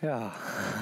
Ja, 0.00 0.32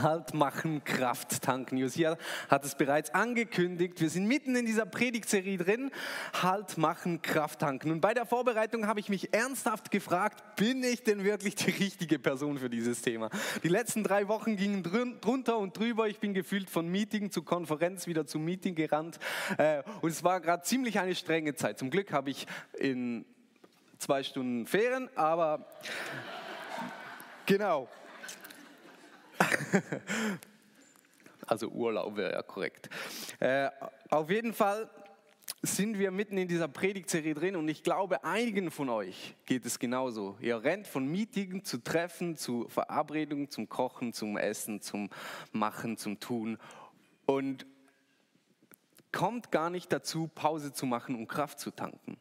Halt 0.02 0.34
machen, 0.34 0.84
Kraft 0.84 1.40
tanken. 1.40 1.78
Josia 1.78 2.18
hat 2.50 2.66
es 2.66 2.74
bereits 2.74 3.14
angekündigt. 3.14 3.98
Wir 3.98 4.10
sind 4.10 4.26
mitten 4.26 4.54
in 4.56 4.66
dieser 4.66 4.84
Predigtserie 4.84 5.56
drin. 5.56 5.90
Halt 6.42 6.76
machen, 6.76 7.22
Kraft 7.22 7.60
tanken. 7.60 7.90
Und 7.90 8.02
bei 8.02 8.12
der 8.12 8.26
Vorbereitung 8.26 8.86
habe 8.86 9.00
ich 9.00 9.08
mich 9.08 9.32
ernsthaft 9.32 9.90
gefragt, 9.90 10.56
bin 10.56 10.82
ich 10.82 11.02
denn 11.02 11.24
wirklich 11.24 11.54
die 11.54 11.70
richtige 11.70 12.18
Person 12.18 12.58
für 12.58 12.68
dieses 12.68 13.00
Thema? 13.00 13.30
Die 13.62 13.68
letzten 13.68 14.04
drei 14.04 14.28
Wochen 14.28 14.56
gingen 14.56 14.82
drunter 14.82 15.56
und 15.56 15.78
drüber. 15.78 16.08
Ich 16.08 16.18
bin 16.18 16.34
gefühlt 16.34 16.68
von 16.68 16.86
Meeting 16.86 17.30
zu 17.30 17.42
Konferenz 17.42 18.06
wieder 18.06 18.26
zu 18.26 18.38
Meeting 18.38 18.74
gerannt. 18.74 19.18
Äh, 19.56 19.82
und 20.02 20.10
es 20.10 20.24
war 20.24 20.42
gerade 20.42 20.62
ziemlich 20.64 21.00
eine 21.00 21.14
strenge 21.14 21.54
Zeit. 21.54 21.78
Zum 21.78 21.88
Glück 21.88 22.12
habe 22.12 22.28
ich 22.28 22.46
in 22.78 23.24
zwei 23.96 24.22
Stunden 24.22 24.66
Ferien, 24.66 25.08
aber 25.16 25.66
genau. 27.46 27.88
also 31.46 31.68
Urlaub 31.68 32.16
wäre 32.16 32.32
ja 32.32 32.42
korrekt. 32.42 32.88
Äh, 33.40 33.68
auf 34.10 34.30
jeden 34.30 34.52
Fall 34.52 34.90
sind 35.62 35.98
wir 35.98 36.10
mitten 36.10 36.38
in 36.38 36.48
dieser 36.48 36.68
Predigtserie 36.68 37.34
drin 37.34 37.56
und 37.56 37.68
ich 37.68 37.82
glaube, 37.82 38.24
einigen 38.24 38.70
von 38.70 38.88
euch 38.88 39.34
geht 39.46 39.64
es 39.64 39.78
genauso. 39.78 40.36
Ihr 40.40 40.62
rennt 40.62 40.86
von 40.86 41.06
Meetingen 41.06 41.64
zu 41.64 41.78
Treffen, 41.78 42.36
zu 42.36 42.68
Verabredungen, 42.68 43.50
zum 43.50 43.68
Kochen, 43.68 44.12
zum 44.12 44.36
Essen, 44.36 44.80
zum 44.80 45.10
Machen, 45.52 45.96
zum 45.96 46.20
Tun 46.20 46.58
und 47.26 47.66
kommt 49.12 49.50
gar 49.50 49.70
nicht 49.70 49.92
dazu, 49.92 50.28
Pause 50.34 50.72
zu 50.72 50.84
machen 50.84 51.14
und 51.14 51.26
Kraft 51.26 51.58
zu 51.58 51.70
tanken. 51.70 52.18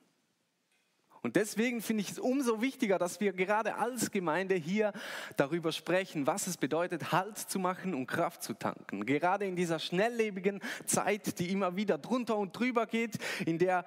Und 1.26 1.38
deswegen 1.38 1.82
finde 1.82 2.02
ich 2.02 2.12
es 2.12 2.20
umso 2.20 2.62
wichtiger, 2.62 3.00
dass 3.00 3.20
wir 3.20 3.34
gerade 3.34 3.78
als 3.78 4.12
Gemeinde 4.12 4.54
hier 4.54 4.94
darüber 5.38 5.72
sprechen, 5.72 6.28
was 6.28 6.46
es 6.46 6.56
bedeutet, 6.56 7.12
Halt 7.12 7.40
zu 7.40 7.58
machen 7.58 7.96
und 7.96 8.06
Kraft 8.06 8.44
zu 8.44 8.54
tanken. 8.54 9.08
Gerade 9.08 9.46
in 9.46 9.56
dieser 9.56 9.80
schnelllebigen 9.80 10.62
Zeit, 10.86 11.40
die 11.40 11.50
immer 11.50 11.76
wieder 11.76 11.98
drunter 11.98 12.38
und 12.38 12.52
drüber 12.52 12.86
geht, 12.86 13.18
in 13.44 13.58
der 13.58 13.86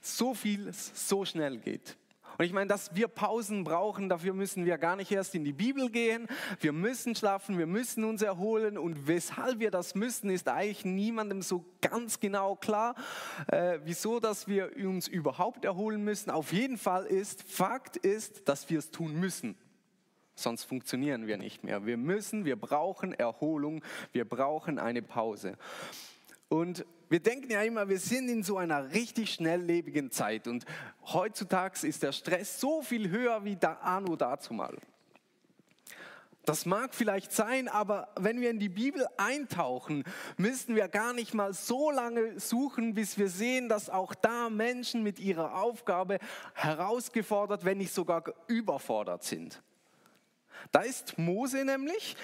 so 0.00 0.34
viel 0.34 0.72
so 0.72 1.24
schnell 1.24 1.58
geht. 1.58 1.96
Und 2.38 2.44
ich 2.44 2.52
meine, 2.52 2.68
dass 2.68 2.94
wir 2.94 3.08
Pausen 3.08 3.64
brauchen, 3.64 4.08
dafür 4.08 4.34
müssen 4.34 4.64
wir 4.64 4.78
gar 4.78 4.96
nicht 4.96 5.10
erst 5.10 5.34
in 5.34 5.44
die 5.44 5.52
Bibel 5.52 5.90
gehen. 5.90 6.26
Wir 6.60 6.72
müssen 6.72 7.14
schlafen, 7.14 7.58
wir 7.58 7.66
müssen 7.66 8.04
uns 8.04 8.22
erholen. 8.22 8.78
Und 8.78 9.06
weshalb 9.06 9.58
wir 9.58 9.70
das 9.70 9.94
müssen, 9.94 10.30
ist 10.30 10.48
eigentlich 10.48 10.84
niemandem 10.84 11.42
so 11.42 11.64
ganz 11.80 12.20
genau 12.20 12.56
klar. 12.56 12.94
Äh, 13.48 13.78
wieso, 13.84 14.20
dass 14.20 14.48
wir 14.48 14.76
uns 14.76 15.08
überhaupt 15.08 15.64
erholen 15.64 16.04
müssen. 16.04 16.30
Auf 16.30 16.52
jeden 16.52 16.78
Fall 16.78 17.06
ist, 17.06 17.42
Fakt 17.42 17.96
ist, 17.96 18.48
dass 18.48 18.70
wir 18.70 18.78
es 18.78 18.90
tun 18.90 19.18
müssen. 19.18 19.56
Sonst 20.34 20.64
funktionieren 20.64 21.26
wir 21.26 21.36
nicht 21.36 21.62
mehr. 21.62 21.84
Wir 21.84 21.96
müssen, 21.96 22.44
wir 22.44 22.56
brauchen 22.56 23.12
Erholung, 23.12 23.84
wir 24.12 24.24
brauchen 24.24 24.78
eine 24.78 25.02
Pause. 25.02 25.56
Und 26.52 26.84
wir 27.08 27.20
denken 27.20 27.50
ja 27.50 27.62
immer, 27.62 27.88
wir 27.88 27.98
sind 27.98 28.28
in 28.28 28.42
so 28.42 28.58
einer 28.58 28.92
richtig 28.92 29.32
schnelllebigen 29.32 30.10
Zeit 30.10 30.46
und 30.46 30.66
heutzutage 31.06 31.86
ist 31.86 32.02
der 32.02 32.12
Stress 32.12 32.60
so 32.60 32.82
viel 32.82 33.08
höher 33.08 33.42
wie 33.46 33.56
da 33.56 33.72
anno 33.80 34.16
dazu 34.16 34.52
mal. 34.52 34.76
Das 36.44 36.66
mag 36.66 36.94
vielleicht 36.94 37.32
sein, 37.32 37.68
aber 37.68 38.08
wenn 38.16 38.42
wir 38.42 38.50
in 38.50 38.58
die 38.58 38.68
Bibel 38.68 39.06
eintauchen, 39.16 40.04
müssen 40.36 40.76
wir 40.76 40.88
gar 40.88 41.14
nicht 41.14 41.32
mal 41.32 41.54
so 41.54 41.90
lange 41.90 42.38
suchen, 42.38 42.92
bis 42.92 43.16
wir 43.16 43.30
sehen, 43.30 43.70
dass 43.70 43.88
auch 43.88 44.14
da 44.14 44.50
Menschen 44.50 45.02
mit 45.02 45.20
ihrer 45.20 45.54
Aufgabe 45.54 46.18
herausgefordert, 46.52 47.64
wenn 47.64 47.78
nicht 47.78 47.94
sogar 47.94 48.24
überfordert 48.46 49.24
sind. 49.24 49.62
Da 50.70 50.82
ist 50.82 51.16
Mose 51.16 51.64
nämlich, 51.64 52.14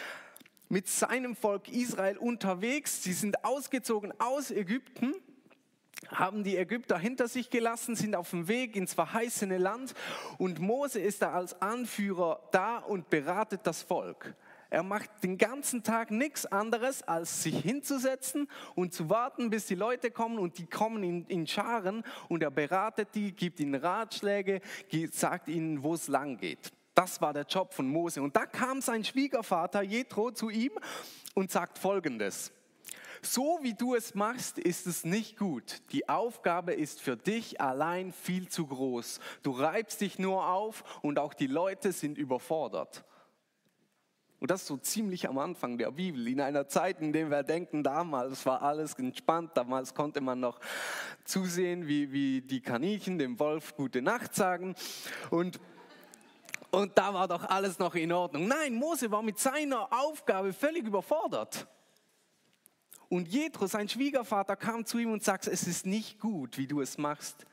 mit 0.69 0.89
seinem 0.89 1.35
Volk 1.35 1.69
Israel 1.69 2.19
unterwegs. 2.19 3.03
Sie 3.03 3.13
sind 3.13 3.45
ausgezogen 3.45 4.13
aus 4.19 4.51
Ägypten, 4.51 5.15
haben 6.09 6.45
die 6.45 6.57
Ägypter 6.57 6.99
hinter 6.99 7.29
sich 7.29 7.51
gelassen, 7.51 7.97
sind 7.97 8.15
auf 8.15 8.31
dem 8.31 8.49
Weg 8.49 8.77
ins 8.77 8.95
verheißene 8.95 9.59
Land 9.59 9.95
und 10.39 10.61
Mose 10.61 11.01
ist 11.01 11.23
da 11.23 11.33
als 11.33 11.61
Anführer 11.61 12.41
da 12.53 12.79
und 12.79 13.11
beratet 13.11 13.63
das 13.65 13.83
Volk. 13.83 14.35
Er 14.71 14.83
macht 14.83 15.11
den 15.23 15.39
ganzen 15.39 15.83
Tag 15.83 16.11
nichts 16.11 16.45
anderes, 16.45 17.03
als 17.03 17.43
sich 17.43 17.59
hinzusetzen 17.59 18.49
und 18.75 18.93
zu 18.93 19.09
warten, 19.09 19.49
bis 19.49 19.67
die 19.67 19.75
Leute 19.75 20.11
kommen 20.11 20.39
und 20.39 20.59
die 20.59 20.67
kommen 20.67 21.03
in, 21.03 21.25
in 21.27 21.47
Scharen 21.47 22.05
und 22.29 22.43
er 22.43 22.51
beratet 22.51 23.09
die, 23.15 23.33
gibt 23.33 23.61
ihnen 23.61 23.75
Ratschläge, 23.75 24.61
sagt 25.11 25.49
ihnen, 25.49 25.83
wo 25.83 25.95
es 25.95 26.09
lang 26.09 26.37
geht. 26.37 26.71
Das 26.99 27.21
war 27.21 27.33
der 27.33 27.45
Job 27.45 27.75
von 27.75 27.87
Mose. 27.87 28.21
Und 28.21 28.35
da 28.35 28.45
kam 28.45 28.81
sein 28.81 29.05
Schwiegervater 29.05 29.83
Jethro 29.83 30.33
zu 30.33 30.51
ihm 30.51 30.73
und 31.33 31.49
sagt 31.49 31.79
folgendes. 31.79 32.51
So 33.23 33.61
wie 33.63 33.75
du 33.75 33.95
es 33.95 34.17
machst, 34.17 34.59
ist 34.59 34.89
es 34.89 35.05
nicht 35.05 35.39
gut. 35.39 35.81
Die 35.93 36.09
Aufgabe 36.09 36.73
ist 36.73 37.01
für 37.01 37.17
dich 37.17 37.61
allein 37.61 38.13
viel 38.13 38.49
zu 38.49 38.67
groß. 38.67 39.21
Du 39.45 39.53
reibst 39.53 40.01
dich 40.01 40.19
nur 40.19 40.49
auf 40.49 40.83
und 41.01 41.21
auch 41.21 41.35
die 41.35 41.47
Leute 41.47 41.93
sind 41.93 42.19
überfordert. 42.19 43.05
Und 44.41 44.51
das 44.51 44.67
so 44.67 44.77
ziemlich 44.77 45.29
am 45.29 45.39
Anfang 45.39 45.79
der 45.79 45.93
Bibel, 45.93 46.27
in 46.27 46.41
einer 46.41 46.67
Zeit, 46.67 47.01
in 47.01 47.13
der 47.13 47.31
wir 47.31 47.45
denken, 47.45 47.85
damals 47.85 48.45
war 48.45 48.63
alles 48.63 48.95
entspannt, 48.95 49.53
damals 49.55 49.95
konnte 49.95 50.21
man 50.21 50.41
noch 50.41 50.59
zusehen, 51.25 51.87
wie, 51.87 52.11
wie 52.11 52.41
die 52.41 52.61
Kaninchen 52.61 53.21
dem 53.21 53.39
Wolf 53.39 53.77
gute 53.77 54.03
Nacht 54.03 54.35
sagen. 54.35 54.75
Und 55.31 55.61
und 56.71 56.97
da 56.97 57.15
war 57.15 57.29
doch 57.29 57.45
alles 57.45 57.79
noch 57.79 57.95
in 57.95 58.13
Ordnung. 58.13 58.47
Nein, 58.47 58.75
Mose 58.75 59.11
war 59.11 59.23
mit 59.23 59.39
seiner 59.39 59.93
Aufgabe 59.93 60.53
völlig 60.53 60.85
überfordert. 60.85 61.67
Und 63.09 63.29
Jethro, 63.29 63.67
sein 63.67 63.89
Schwiegervater, 63.89 64.55
kam 64.57 64.85
zu 64.85 64.99
ihm 64.99 65.11
und 65.11 65.25
sagte, 65.25 65.51
es 65.51 65.67
ist 65.67 65.87
nicht 65.87 66.19
gut, 66.19 66.59
wie 66.59 66.67
du 66.67 66.81
es 66.83 66.99
machst. 66.99 67.47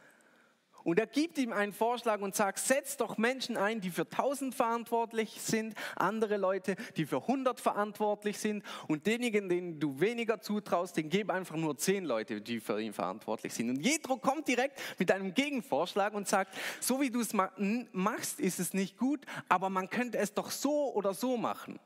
Und 0.85 0.99
er 0.99 1.07
gibt 1.07 1.39
ihm 1.39 1.51
einen 1.51 1.73
Vorschlag 1.73 2.21
und 2.21 2.35
sagt, 2.35 2.59
setz 2.59 2.95
doch 2.95 3.17
Menschen 3.17 3.57
ein, 3.57 3.81
die 3.81 3.89
für 3.89 4.03
1000 4.03 4.53
verantwortlich 4.53 5.41
sind, 5.41 5.73
andere 5.95 6.37
Leute, 6.37 6.75
die 6.95 7.07
für 7.07 7.21
100 7.21 7.59
verantwortlich 7.59 8.37
sind 8.37 8.63
und 8.87 9.07
denjenigen, 9.07 9.49
denen 9.49 9.79
du 9.79 9.99
weniger 9.99 10.41
zutraust, 10.41 10.95
den 10.95 11.09
gib 11.09 11.31
einfach 11.31 11.55
nur 11.55 11.75
10 11.75 12.05
Leute, 12.05 12.39
die 12.39 12.59
für 12.59 12.79
ihn 12.79 12.93
verantwortlich 12.93 13.51
sind. 13.55 13.71
Und 13.71 13.81
Jethro 13.81 14.17
kommt 14.17 14.47
direkt 14.47 14.79
mit 14.99 15.11
einem 15.11 15.33
Gegenvorschlag 15.33 16.13
und 16.13 16.27
sagt, 16.27 16.55
so 16.79 17.01
wie 17.01 17.09
du 17.09 17.19
es 17.19 17.33
machst, 17.33 18.39
ist 18.39 18.59
es 18.59 18.75
nicht 18.75 18.95
gut, 18.95 19.25
aber 19.49 19.71
man 19.71 19.89
könnte 19.89 20.19
es 20.19 20.35
doch 20.35 20.51
so 20.51 20.93
oder 20.93 21.15
so 21.15 21.35
machen. 21.35 21.79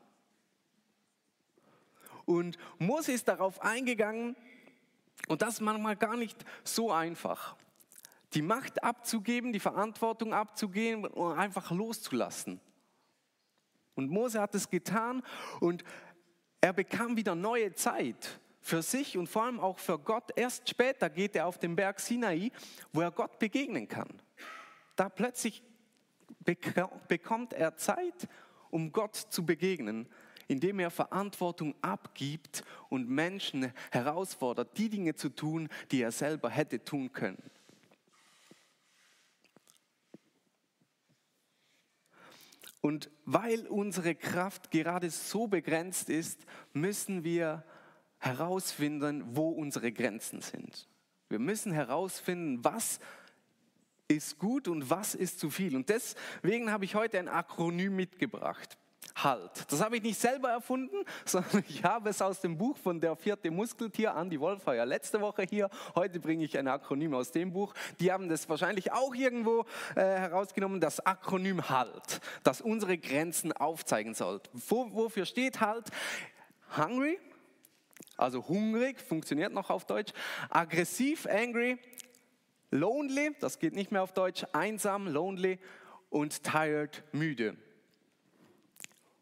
Und 2.26 2.58
Mose 2.78 3.12
ist 3.12 3.28
darauf 3.28 3.62
eingegangen 3.62 4.36
und 5.26 5.40
das 5.40 5.54
ist 5.54 5.60
manchmal 5.60 5.96
gar 5.96 6.18
nicht 6.18 6.36
so 6.64 6.92
einfach 6.92 7.56
die 8.34 8.42
Macht 8.42 8.82
abzugeben, 8.82 9.52
die 9.52 9.60
Verantwortung 9.60 10.32
abzugeben 10.32 11.04
und 11.04 11.38
einfach 11.38 11.70
loszulassen. 11.70 12.60
Und 13.94 14.10
Mose 14.10 14.40
hat 14.40 14.54
es 14.54 14.70
getan 14.70 15.22
und 15.60 15.84
er 16.60 16.72
bekam 16.72 17.16
wieder 17.16 17.34
neue 17.34 17.74
Zeit 17.74 18.40
für 18.60 18.82
sich 18.82 19.16
und 19.16 19.28
vor 19.28 19.44
allem 19.44 19.58
auch 19.58 19.78
für 19.78 19.98
Gott. 19.98 20.30
Erst 20.36 20.68
später 20.68 21.10
geht 21.10 21.34
er 21.34 21.46
auf 21.46 21.58
den 21.58 21.74
Berg 21.74 21.98
Sinai, 21.98 22.52
wo 22.92 23.00
er 23.00 23.10
Gott 23.10 23.38
begegnen 23.38 23.88
kann. 23.88 24.08
Da 24.96 25.08
plötzlich 25.08 25.62
bekommt 27.08 27.52
er 27.52 27.76
Zeit, 27.76 28.28
um 28.70 28.92
Gott 28.92 29.16
zu 29.16 29.44
begegnen, 29.44 30.08
indem 30.46 30.80
er 30.80 30.90
Verantwortung 30.90 31.74
abgibt 31.80 32.64
und 32.88 33.08
Menschen 33.08 33.72
herausfordert, 33.90 34.76
die 34.76 34.88
Dinge 34.88 35.14
zu 35.14 35.30
tun, 35.30 35.68
die 35.90 36.02
er 36.02 36.12
selber 36.12 36.50
hätte 36.50 36.84
tun 36.84 37.12
können. 37.12 37.42
Und 42.80 43.10
weil 43.24 43.66
unsere 43.66 44.14
Kraft 44.14 44.70
gerade 44.70 45.10
so 45.10 45.46
begrenzt 45.46 46.08
ist, 46.08 46.46
müssen 46.72 47.24
wir 47.24 47.64
herausfinden, 48.18 49.24
wo 49.36 49.50
unsere 49.50 49.92
Grenzen 49.92 50.40
sind. 50.40 50.88
Wir 51.28 51.38
müssen 51.38 51.72
herausfinden, 51.72 52.64
was 52.64 53.00
ist 54.08 54.38
gut 54.38 54.66
und 54.66 54.90
was 54.90 55.14
ist 55.14 55.38
zu 55.38 55.50
viel. 55.50 55.76
Und 55.76 55.88
deswegen 55.88 56.70
habe 56.70 56.84
ich 56.84 56.94
heute 56.94 57.18
ein 57.18 57.28
Akronym 57.28 57.96
mitgebracht. 57.96 58.76
Halt. 59.16 59.70
Das 59.70 59.82
habe 59.82 59.96
ich 59.96 60.02
nicht 60.02 60.18
selber 60.18 60.50
erfunden, 60.50 60.96
sondern 61.24 61.64
ich 61.68 61.84
habe 61.84 62.10
es 62.10 62.22
aus 62.22 62.40
dem 62.40 62.56
Buch 62.56 62.76
von 62.76 63.00
der 63.00 63.16
vierte 63.16 63.50
Muskeltier, 63.50 64.14
Andy 64.16 64.40
Wolf 64.40 64.66
war 64.66 64.74
ja 64.74 64.84
letzte 64.84 65.20
Woche 65.20 65.42
hier. 65.42 65.68
Heute 65.94 66.20
bringe 66.20 66.44
ich 66.44 66.56
ein 66.56 66.68
Akronym 66.68 67.14
aus 67.14 67.30
dem 67.32 67.52
Buch. 67.52 67.74
Die 67.98 68.12
haben 68.12 68.28
das 68.28 68.48
wahrscheinlich 68.48 68.92
auch 68.92 69.14
irgendwo 69.14 69.64
äh, 69.94 70.00
herausgenommen, 70.00 70.80
das 70.80 71.04
Akronym 71.04 71.68
Halt, 71.68 72.20
das 72.42 72.60
unsere 72.60 72.98
Grenzen 72.98 73.52
aufzeigen 73.52 74.14
soll. 74.14 74.40
Wo, 74.52 74.92
wofür 74.92 75.26
steht 75.26 75.60
Halt? 75.60 75.90
Hungry, 76.76 77.18
also 78.16 78.46
hungrig, 78.46 79.00
funktioniert 79.00 79.52
noch 79.52 79.70
auf 79.70 79.84
Deutsch. 79.86 80.12
Aggressiv, 80.50 81.26
angry. 81.26 81.78
Lonely, 82.70 83.34
das 83.40 83.58
geht 83.58 83.74
nicht 83.74 83.90
mehr 83.90 84.02
auf 84.02 84.12
Deutsch. 84.12 84.44
Einsam, 84.52 85.08
lonely. 85.08 85.58
Und 86.10 86.42
tired, 86.44 87.02
müde 87.12 87.56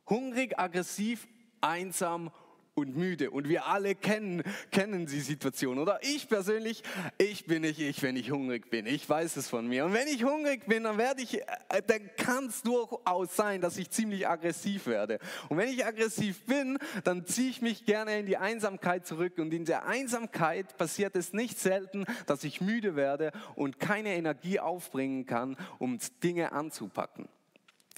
hungrig, 0.09 0.59
aggressiv 0.59 1.27
einsam 1.61 2.31
und 2.79 2.97
müde. 2.97 3.31
Und 3.31 3.49
wir 3.49 3.67
alle 3.67 3.95
kennen, 3.95 4.43
kennen 4.71 5.07
die 5.07 5.21
Situation, 5.21 5.79
oder? 5.79 5.99
Ich 6.03 6.29
persönlich, 6.29 6.83
ich 7.19 7.45
bin 7.45 7.63
nicht 7.63 7.81
ich, 7.81 8.03
wenn 8.03 8.17
ich 8.17 8.31
hungrig 8.31 8.71
bin. 8.71 8.87
Ich 8.87 9.09
weiß 9.09 9.37
es 9.37 9.49
von 9.49 9.67
mir. 9.67 9.85
Und 9.85 9.93
wenn 9.93 10.09
ich 10.09 10.25
hungrig 10.25 10.67
bin, 10.67 10.85
dann 10.85 10.97
werde 10.97 11.23
ich, 11.23 11.41
äh, 11.41 11.83
dann 11.87 12.09
kann 12.17 12.47
es 12.47 12.63
durchaus 12.63 13.35
sein, 13.37 13.61
dass 13.61 13.77
ich 13.77 13.91
ziemlich 13.91 14.27
aggressiv 14.27 14.87
werde. 14.87 15.19
Und 15.49 15.59
wenn 15.59 15.69
ich 15.69 15.85
aggressiv 15.85 16.45
bin, 16.47 16.79
dann 17.05 17.27
ziehe 17.27 17.51
ich 17.51 17.61
mich 17.61 17.85
gerne 17.85 18.19
in 18.19 18.27
die 18.27 18.37
Einsamkeit 18.37 19.07
zurück. 19.07 19.39
Und 19.39 19.53
in 19.53 19.65
der 19.65 19.87
Einsamkeit 19.87 20.77
passiert 20.79 21.17
es 21.17 21.33
nicht 21.33 21.59
selten, 21.59 22.05
dass 22.27 22.45
ich 22.45 22.61
müde 22.61 22.97
werde 22.97 23.33
und 23.57 23.79
keine 23.79 24.15
Energie 24.15 24.61
aufbringen 24.61 25.27
kann, 25.27 25.57
um 25.79 25.99
Dinge 26.23 26.53
anzupacken. 26.53 27.29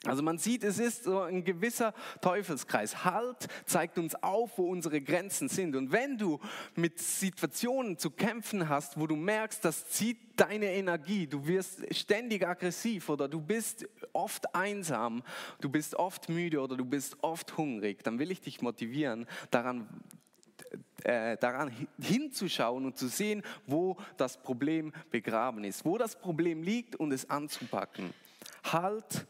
Also 0.06 0.22
man 0.22 0.38
sieht, 0.38 0.64
es 0.64 0.78
ist 0.78 1.04
so 1.04 1.20
ein 1.20 1.44
gewisser 1.44 1.92
Teufelskreis. 2.22 3.04
Halt 3.04 3.48
zeigt 3.66 3.98
uns 3.98 4.14
auf, 4.14 4.56
wo 4.56 4.70
unsere 4.70 5.02
Grenzen 5.02 5.50
sind. 5.50 5.76
Und 5.76 5.92
wenn 5.92 6.16
du 6.16 6.40
mit 6.74 6.98
Situationen 6.98 7.98
zu 7.98 8.10
kämpfen 8.10 8.70
hast, 8.70 8.98
wo 8.98 9.06
du 9.06 9.14
merkst, 9.14 9.62
das 9.62 9.90
zieht 9.90 10.16
deine 10.36 10.72
Energie, 10.72 11.26
du 11.26 11.46
wirst 11.46 11.94
ständig 11.94 12.46
aggressiv 12.46 13.10
oder 13.10 13.28
du 13.28 13.42
bist 13.42 13.86
oft 14.14 14.54
einsam, 14.54 15.22
du 15.60 15.68
bist 15.68 15.94
oft 15.94 16.30
müde 16.30 16.62
oder 16.62 16.78
du 16.78 16.86
bist 16.86 17.18
oft 17.20 17.58
hungrig, 17.58 18.02
dann 18.02 18.18
will 18.18 18.30
ich 18.30 18.40
dich 18.40 18.62
motivieren, 18.62 19.26
daran 19.50 19.86
äh, 21.04 21.36
daran 21.38 21.72
hinzuschauen 22.00 22.84
und 22.84 22.96
zu 22.96 23.08
sehen, 23.08 23.42
wo 23.66 23.96
das 24.16 24.40
Problem 24.42 24.92
begraben 25.10 25.64
ist, 25.64 25.84
wo 25.84 25.98
das 25.98 26.18
Problem 26.18 26.62
liegt 26.62 26.96
und 26.96 27.12
es 27.12 27.28
anzupacken. 27.28 28.12
Halt 28.64 29.26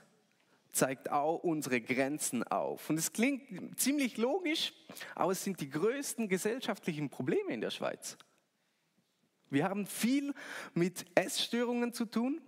zeigt 0.72 1.10
auch 1.10 1.42
unsere 1.42 1.80
Grenzen 1.80 2.42
auf. 2.44 2.90
Und 2.90 2.98
es 2.98 3.12
klingt 3.12 3.78
ziemlich 3.78 4.16
logisch, 4.16 4.72
aber 5.14 5.32
es 5.32 5.44
sind 5.44 5.60
die 5.60 5.70
größten 5.70 6.28
gesellschaftlichen 6.28 7.10
Probleme 7.10 7.52
in 7.52 7.60
der 7.60 7.70
Schweiz. 7.70 8.16
Wir 9.50 9.64
haben 9.64 9.86
viel 9.86 10.32
mit 10.74 11.06
Essstörungen 11.14 11.92
zu 11.92 12.04
tun, 12.04 12.40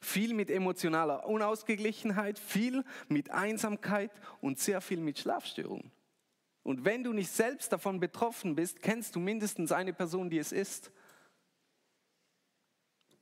viel 0.00 0.34
mit 0.34 0.50
emotionaler 0.50 1.26
Unausgeglichenheit, 1.26 2.38
viel 2.38 2.84
mit 3.08 3.30
Einsamkeit 3.30 4.10
und 4.40 4.58
sehr 4.58 4.80
viel 4.80 5.00
mit 5.00 5.18
Schlafstörungen. 5.18 5.90
Und 6.62 6.84
wenn 6.84 7.02
du 7.02 7.12
nicht 7.12 7.30
selbst 7.30 7.72
davon 7.72 7.98
betroffen 7.98 8.54
bist, 8.54 8.82
kennst 8.82 9.16
du 9.16 9.20
mindestens 9.20 9.72
eine 9.72 9.92
Person, 9.92 10.30
die 10.30 10.38
es 10.38 10.52
ist 10.52 10.92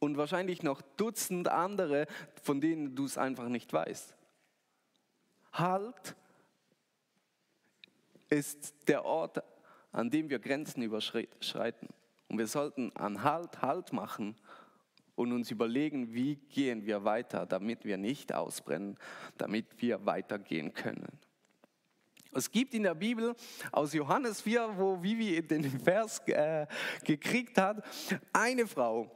und 0.01 0.17
wahrscheinlich 0.17 0.65
noch 0.65 0.83
Dutzend 0.97 1.49
andere, 1.49 2.07
von 2.43 2.61
denen 2.61 2.97
du 2.97 3.05
es 3.05 3.17
einfach 3.17 3.49
nicht 3.49 3.73
weißt. 3.73 4.17
Halt 5.53 6.17
ist 8.29 8.89
der 8.89 9.05
Ort, 9.05 9.43
an 9.93 10.11
dem 10.11 10.31
wir 10.31 10.39
Grenzen 10.39 10.83
überschreiten. 10.83 11.89
Und 12.29 12.39
wir 12.39 12.47
sollten 12.47 12.95
an 12.97 13.23
Halt 13.23 13.61
Halt 13.63 13.93
machen 13.93 14.37
und 15.17 15.33
uns 15.33 15.51
überlegen, 15.51 16.15
wie 16.15 16.37
gehen 16.37 16.87
wir 16.87 17.05
weiter, 17.05 17.45
damit 17.45 17.85
wir 17.85 17.99
nicht 17.99 18.33
ausbrennen, 18.33 18.97
damit 19.37 19.67
wir 19.83 20.07
weitergehen 20.07 20.73
können. 20.73 21.09
Es 22.33 22.51
gibt 22.51 22.75
in 22.75 22.85
der 22.85 22.95
Bibel 22.95 23.35
aus 23.73 23.93
Johannes 23.93 24.41
4, 24.41 24.75
wo 24.77 25.03
Vivi 25.03 25.43
den 25.43 25.65
Vers 25.81 26.21
äh, 26.27 26.67
gekriegt 27.05 27.59
hat, 27.59 27.85
eine 28.33 28.69
Frau, 28.69 29.11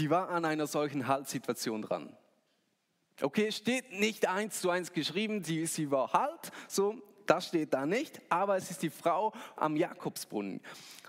die 0.00 0.08
war 0.08 0.30
an 0.30 0.46
einer 0.46 0.66
solchen 0.66 1.06
Haltsituation 1.06 1.82
dran. 1.82 2.16
Okay, 3.20 3.52
steht 3.52 3.92
nicht 3.92 4.26
eins 4.26 4.62
zu 4.62 4.70
eins 4.70 4.94
geschrieben, 4.94 5.44
sie, 5.44 5.66
sie 5.66 5.90
war 5.90 6.14
halt, 6.14 6.50
so, 6.68 6.94
das 7.26 7.48
steht 7.48 7.74
da 7.74 7.84
nicht, 7.84 8.18
aber 8.30 8.56
es 8.56 8.70
ist 8.70 8.82
die 8.82 8.88
Frau 8.88 9.34
am 9.56 9.76
Jakobsbrunnen. 9.76 10.62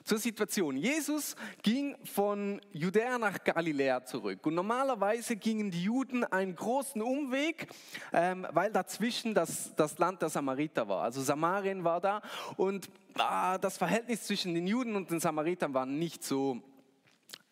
Zur 0.04 0.18
Situation. 0.18 0.76
Jesus 0.76 1.38
ging 1.64 1.96
von 2.04 2.60
Judäa 2.74 3.18
nach 3.18 3.42
Galiläa 3.44 4.04
zurück. 4.04 4.46
Und 4.46 4.56
normalerweise 4.56 5.38
gingen 5.38 5.72
die 5.72 5.84
Juden 5.84 6.26
einen 6.26 6.56
großen 6.56 7.02
Umweg, 7.02 7.68
ähm, 8.12 8.46
weil 8.52 8.74
dazwischen 8.74 9.34
das, 9.34 9.74
das 9.76 9.98
Land 10.00 10.22
der 10.22 10.30
Samariter 10.30 10.88
war. 10.90 11.04
Also 11.04 11.22
Samarien 11.22 11.84
war 11.84 12.02
da 12.02 12.22
und 12.58 12.90
ah, 13.16 13.58
das 13.58 13.78
Verhältnis 13.78 14.24
zwischen 14.24 14.54
den 14.54 14.68
Juden 14.68 14.96
und 14.98 15.12
den 15.12 15.22
Samaritern 15.22 15.74
war 15.74 15.86
nicht 15.86 16.24
so 16.24 16.62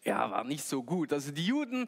ja, 0.05 0.31
war 0.31 0.43
nicht 0.45 0.63
so 0.63 0.81
gut. 0.81 1.11
Also 1.11 1.31
die 1.31 1.45
Juden, 1.45 1.87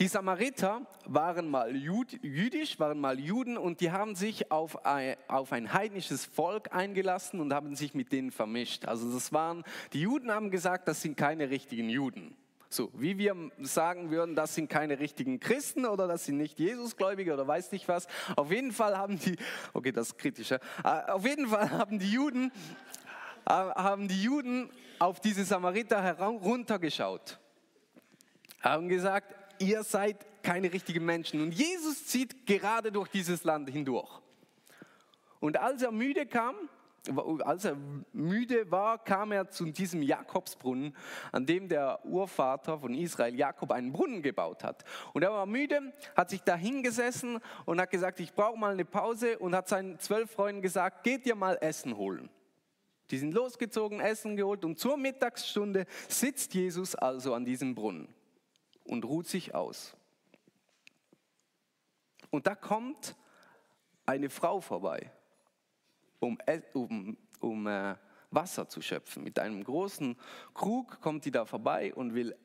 die 0.00 0.08
Samariter 0.08 0.86
waren 1.04 1.50
mal 1.50 1.76
jüdisch, 1.76 2.80
waren 2.80 2.98
mal 2.98 3.20
Juden 3.20 3.58
und 3.58 3.80
die 3.80 3.90
haben 3.90 4.14
sich 4.14 4.50
auf 4.50 4.86
ein, 4.86 5.16
auf 5.28 5.52
ein 5.52 5.72
heidnisches 5.72 6.24
Volk 6.24 6.74
eingelassen 6.74 7.40
und 7.40 7.52
haben 7.52 7.76
sich 7.76 7.94
mit 7.94 8.10
denen 8.10 8.30
vermischt. 8.30 8.86
Also 8.86 9.12
das 9.12 9.32
waren, 9.32 9.64
die 9.92 10.00
Juden 10.00 10.30
haben 10.30 10.50
gesagt, 10.50 10.88
das 10.88 11.02
sind 11.02 11.16
keine 11.16 11.50
richtigen 11.50 11.90
Juden. 11.90 12.34
So, 12.70 12.90
wie 12.94 13.18
wir 13.18 13.36
sagen 13.60 14.10
würden, 14.10 14.34
das 14.34 14.54
sind 14.54 14.70
keine 14.70 14.98
richtigen 14.98 15.38
Christen 15.38 15.84
oder 15.84 16.08
das 16.08 16.24
sind 16.24 16.38
nicht 16.38 16.58
Jesusgläubige 16.58 17.34
oder 17.34 17.46
weiß 17.46 17.70
nicht 17.72 17.86
was. 17.86 18.06
Auf 18.34 18.50
jeden 18.50 18.72
Fall 18.72 18.96
haben 18.96 19.18
die, 19.18 19.36
okay, 19.74 19.92
das 19.92 20.08
ist 20.08 20.18
kritischer, 20.18 20.58
äh, 20.82 21.10
auf 21.10 21.26
jeden 21.26 21.48
Fall 21.48 21.70
haben 21.70 21.98
die 21.98 22.10
Juden, 22.10 22.50
äh, 23.44 23.50
haben 23.52 24.08
die 24.08 24.22
Juden 24.22 24.70
auf 24.98 25.20
diese 25.20 25.44
Samariter 25.44 26.02
heruntergeschaut 26.02 27.41
haben 28.62 28.88
gesagt, 28.88 29.34
ihr 29.58 29.82
seid 29.82 30.26
keine 30.42 30.72
richtigen 30.72 31.04
Menschen. 31.04 31.40
Und 31.40 31.52
Jesus 31.52 32.06
zieht 32.06 32.46
gerade 32.46 32.92
durch 32.92 33.08
dieses 33.08 33.44
Land 33.44 33.70
hindurch. 33.70 34.20
Und 35.40 35.58
als 35.58 35.82
er 35.82 35.90
müde 35.90 36.26
kam, 36.26 36.54
als 37.44 37.64
er 37.64 37.76
müde 38.12 38.70
war, 38.70 39.02
kam 39.02 39.32
er 39.32 39.48
zu 39.50 39.64
diesem 39.64 40.02
Jakobsbrunnen, 40.02 40.96
an 41.32 41.46
dem 41.46 41.68
der 41.68 42.04
Urvater 42.04 42.78
von 42.78 42.94
Israel, 42.94 43.34
Jakob, 43.34 43.72
einen 43.72 43.92
Brunnen 43.92 44.22
gebaut 44.22 44.62
hat. 44.62 44.84
Und 45.12 45.22
er 45.22 45.32
war 45.32 45.46
müde, 45.46 45.92
hat 46.16 46.30
sich 46.30 46.42
da 46.42 46.54
hingesessen 46.54 47.40
und 47.64 47.80
hat 47.80 47.90
gesagt, 47.90 48.20
ich 48.20 48.32
brauche 48.32 48.56
mal 48.56 48.72
eine 48.72 48.84
Pause 48.84 49.38
und 49.40 49.54
hat 49.54 49.68
seinen 49.68 49.98
zwölf 49.98 50.30
Freunden 50.30 50.62
gesagt, 50.62 51.02
geht 51.02 51.26
ihr 51.26 51.34
mal 51.34 51.58
Essen 51.60 51.96
holen. 51.96 52.30
Die 53.10 53.18
sind 53.18 53.34
losgezogen, 53.34 53.98
Essen 53.98 54.36
geholt 54.36 54.64
und 54.64 54.78
zur 54.78 54.96
Mittagsstunde 54.96 55.86
sitzt 56.08 56.54
Jesus 56.54 56.94
also 56.94 57.34
an 57.34 57.44
diesem 57.44 57.74
Brunnen 57.74 58.14
und 58.92 59.06
ruht 59.06 59.26
sich 59.26 59.54
aus. 59.54 59.96
Und 62.28 62.46
da 62.46 62.54
kommt 62.54 63.16
eine 64.04 64.28
Frau 64.28 64.60
vorbei, 64.60 65.10
um, 66.20 66.36
um, 66.74 67.16
um 67.40 67.66
äh, 67.66 67.96
Wasser 68.30 68.68
zu 68.68 68.82
schöpfen. 68.82 69.24
Mit 69.24 69.38
einem 69.38 69.64
großen 69.64 70.14
Krug 70.52 71.00
kommt 71.00 71.24
die 71.24 71.30
da 71.30 71.46
vorbei 71.46 71.94
und 71.94 72.14
will, 72.14 72.36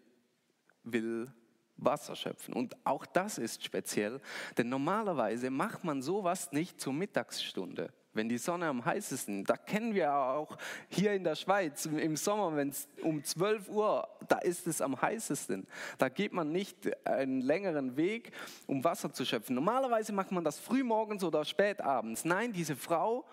will 0.84 1.34
Wasser 1.76 2.16
schöpfen. 2.16 2.54
Und 2.54 2.78
auch 2.86 3.06
das 3.06 3.38
ist 3.38 3.66
speziell, 3.66 4.22
denn 4.58 4.70
normalerweise 4.70 5.50
macht 5.50 5.84
man 5.84 6.02
sowas 6.02 6.54
nicht 6.54 6.80
zur 6.80 6.94
Mittagsstunde 6.94 7.92
wenn 8.18 8.28
die 8.28 8.38
Sonne 8.38 8.68
am 8.68 8.84
heißesten, 8.84 9.46
da 9.46 9.56
kennen 9.56 9.94
wir 9.94 10.14
auch 10.14 10.58
hier 10.90 11.14
in 11.14 11.24
der 11.24 11.36
Schweiz 11.36 11.86
im 11.86 12.18
Sommer, 12.18 12.56
wenn 12.56 12.70
es 12.70 12.90
um 13.02 13.24
12 13.24 13.70
Uhr, 13.70 14.10
da 14.28 14.40
ist 14.40 14.68
es 14.68 14.82
am 14.82 15.02
heißesten. 15.02 15.68
Da 15.98 16.10
geht 16.10 16.34
man 16.34 16.52
nicht 16.52 16.76
einen 17.08 17.42
längeren 17.42 17.96
Weg, 17.96 18.34
um 18.66 18.84
Wasser 18.84 19.14
zu 19.14 19.24
schöpfen. 19.24 19.56
Normalerweise 19.56 20.12
macht 20.12 20.32
man 20.32 20.44
das 20.44 20.60
früh 20.60 20.84
morgens 20.84 21.24
oder 21.24 21.46
spät 21.46 21.80
abends. 21.80 22.26
Nein, 22.26 22.52
diese 22.52 22.76
Frau 22.76 23.24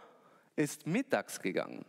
ist 0.54 0.86
mittags 0.86 1.40
gegangen. 1.40 1.84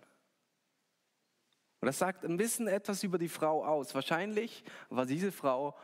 Und 1.82 1.88
das 1.88 2.00
sagt 2.00 2.26
ein 2.26 2.38
bisschen 2.38 2.68
etwas 2.68 3.04
über 3.04 3.18
die 3.18 3.30
Frau 3.30 3.64
aus. 3.64 3.94
Wahrscheinlich 3.94 4.64
war 4.90 5.06
diese 5.06 5.32
Frau, 5.32 5.78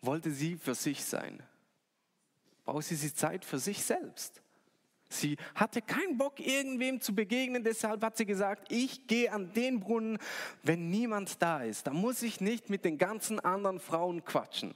wollte 0.00 0.30
sie 0.30 0.56
für 0.56 0.74
sich 0.74 1.04
sein. 1.04 1.42
Brauchte 2.64 2.94
sie 2.94 3.14
Zeit 3.14 3.44
für 3.44 3.58
sich 3.58 3.84
selbst. 3.84 4.42
Sie 5.12 5.36
hatte 5.56 5.82
keinen 5.82 6.16
Bock, 6.16 6.38
irgendwem 6.38 7.00
zu 7.00 7.14
begegnen, 7.14 7.64
deshalb 7.64 8.02
hat 8.04 8.16
sie 8.16 8.26
gesagt, 8.26 8.70
ich 8.70 9.08
gehe 9.08 9.32
an 9.32 9.52
den 9.52 9.80
Brunnen, 9.80 10.18
wenn 10.62 10.88
niemand 10.88 11.42
da 11.42 11.64
ist. 11.64 11.88
Da 11.88 11.92
muss 11.92 12.22
ich 12.22 12.40
nicht 12.40 12.70
mit 12.70 12.84
den 12.84 12.96
ganzen 12.96 13.40
anderen 13.40 13.80
Frauen 13.80 14.24
quatschen. 14.24 14.72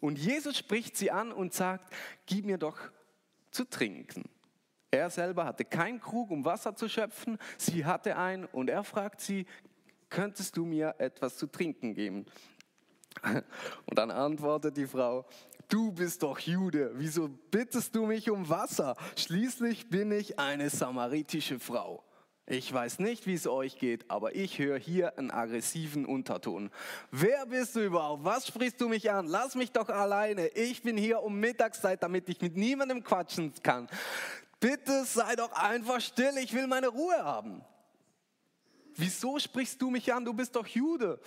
Und 0.00 0.18
Jesus 0.18 0.56
spricht 0.56 0.96
sie 0.96 1.10
an 1.10 1.30
und 1.30 1.52
sagt, 1.52 1.92
gib 2.24 2.46
mir 2.46 2.56
doch 2.56 2.78
zu 3.50 3.64
trinken. 3.64 4.24
Er 4.90 5.10
selber 5.10 5.44
hatte 5.44 5.66
keinen 5.66 6.00
Krug, 6.00 6.30
um 6.30 6.46
Wasser 6.46 6.74
zu 6.74 6.88
schöpfen, 6.88 7.36
sie 7.58 7.84
hatte 7.84 8.16
einen 8.16 8.46
und 8.46 8.70
er 8.70 8.84
fragt 8.84 9.20
sie, 9.20 9.44
könntest 10.08 10.56
du 10.56 10.64
mir 10.64 10.94
etwas 10.96 11.36
zu 11.36 11.46
trinken 11.46 11.92
geben? 11.92 12.24
Und 13.86 13.98
dann 13.98 14.10
antwortet 14.10 14.76
die 14.76 14.86
Frau, 14.86 15.26
du 15.68 15.92
bist 15.92 16.22
doch 16.22 16.38
Jude, 16.38 16.92
wieso 16.94 17.28
bittest 17.28 17.94
du 17.94 18.06
mich 18.06 18.30
um 18.30 18.48
Wasser? 18.48 18.96
Schließlich 19.16 19.88
bin 19.88 20.12
ich 20.12 20.38
eine 20.38 20.70
samaritische 20.70 21.58
Frau. 21.58 22.02
Ich 22.50 22.72
weiß 22.72 23.00
nicht, 23.00 23.26
wie 23.26 23.34
es 23.34 23.46
euch 23.46 23.78
geht, 23.78 24.10
aber 24.10 24.34
ich 24.34 24.58
höre 24.58 24.78
hier 24.78 25.18
einen 25.18 25.30
aggressiven 25.30 26.06
Unterton. 26.06 26.70
Wer 27.10 27.44
bist 27.44 27.76
du 27.76 27.84
überhaupt? 27.84 28.24
Was 28.24 28.46
sprichst 28.46 28.80
du 28.80 28.88
mich 28.88 29.10
an? 29.10 29.26
Lass 29.26 29.54
mich 29.54 29.70
doch 29.70 29.90
alleine. 29.90 30.48
Ich 30.48 30.82
bin 30.82 30.96
hier 30.96 31.22
um 31.22 31.38
Mittagszeit, 31.38 32.02
damit 32.02 32.26
ich 32.30 32.40
mit 32.40 32.56
niemandem 32.56 33.04
quatschen 33.04 33.52
kann. 33.62 33.86
bitte 34.60 35.04
sei 35.04 35.36
doch 35.36 35.52
einfach 35.52 36.00
still, 36.00 36.38
ich 36.38 36.54
will 36.54 36.66
meine 36.66 36.88
Ruhe 36.88 37.22
haben. 37.22 37.62
Wieso 38.94 39.38
sprichst 39.38 39.80
du 39.82 39.90
mich 39.90 40.10
an? 40.12 40.24
Du 40.24 40.32
bist 40.32 40.56
doch 40.56 40.66
Jude. 40.66 41.20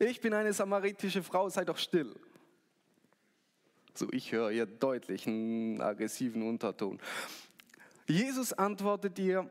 Ich 0.00 0.20
bin 0.20 0.34
eine 0.34 0.52
samaritische 0.52 1.22
Frau, 1.22 1.48
sei 1.48 1.64
doch 1.64 1.78
still. 1.78 2.14
So, 3.96 4.08
ich 4.10 4.32
höre 4.32 4.50
hier 4.50 4.66
deutlichen 4.66 5.80
aggressiven 5.80 6.42
Unterton. 6.42 6.98
Jesus 8.08 8.52
antwortet 8.52 9.16
dir, 9.18 9.48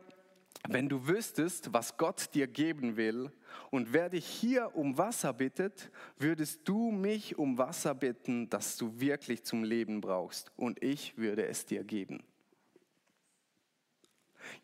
wenn 0.68 0.88
du 0.88 1.08
wüsstest, 1.08 1.72
was 1.72 1.96
Gott 1.96 2.34
dir 2.34 2.46
geben 2.46 2.98
will 2.98 3.32
und 3.70 3.94
wer 3.94 4.10
dich 4.10 4.26
hier 4.26 4.76
um 4.76 4.98
Wasser 4.98 5.32
bittet, 5.32 5.90
würdest 6.18 6.60
du 6.68 6.90
mich 6.90 7.38
um 7.38 7.56
Wasser 7.56 7.94
bitten, 7.94 8.50
das 8.50 8.76
du 8.76 9.00
wirklich 9.00 9.44
zum 9.44 9.64
Leben 9.64 10.02
brauchst 10.02 10.52
und 10.56 10.82
ich 10.82 11.16
würde 11.16 11.46
es 11.46 11.64
dir 11.64 11.82
geben. 11.82 12.22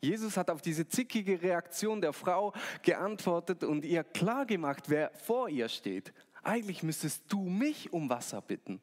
Jesus 0.03 0.37
hat 0.37 0.51
auf 0.51 0.61
diese 0.61 0.87
zickige 0.89 1.41
Reaktion 1.41 2.03
der 2.03 2.13
Frau 2.13 2.53
geantwortet 2.83 3.65
und 3.65 3.87
ihr 3.87 4.05
klargemacht, 4.05 4.91
wer 4.91 5.11
vor 5.15 5.49
ihr 5.49 5.71
steht. 5.71 6.13
Eigentlich 6.43 6.83
müsstest 6.83 7.25
du 7.33 7.41
mich 7.41 7.91
um 7.95 8.11
Wasser 8.11 8.43
bitten. 8.43 8.83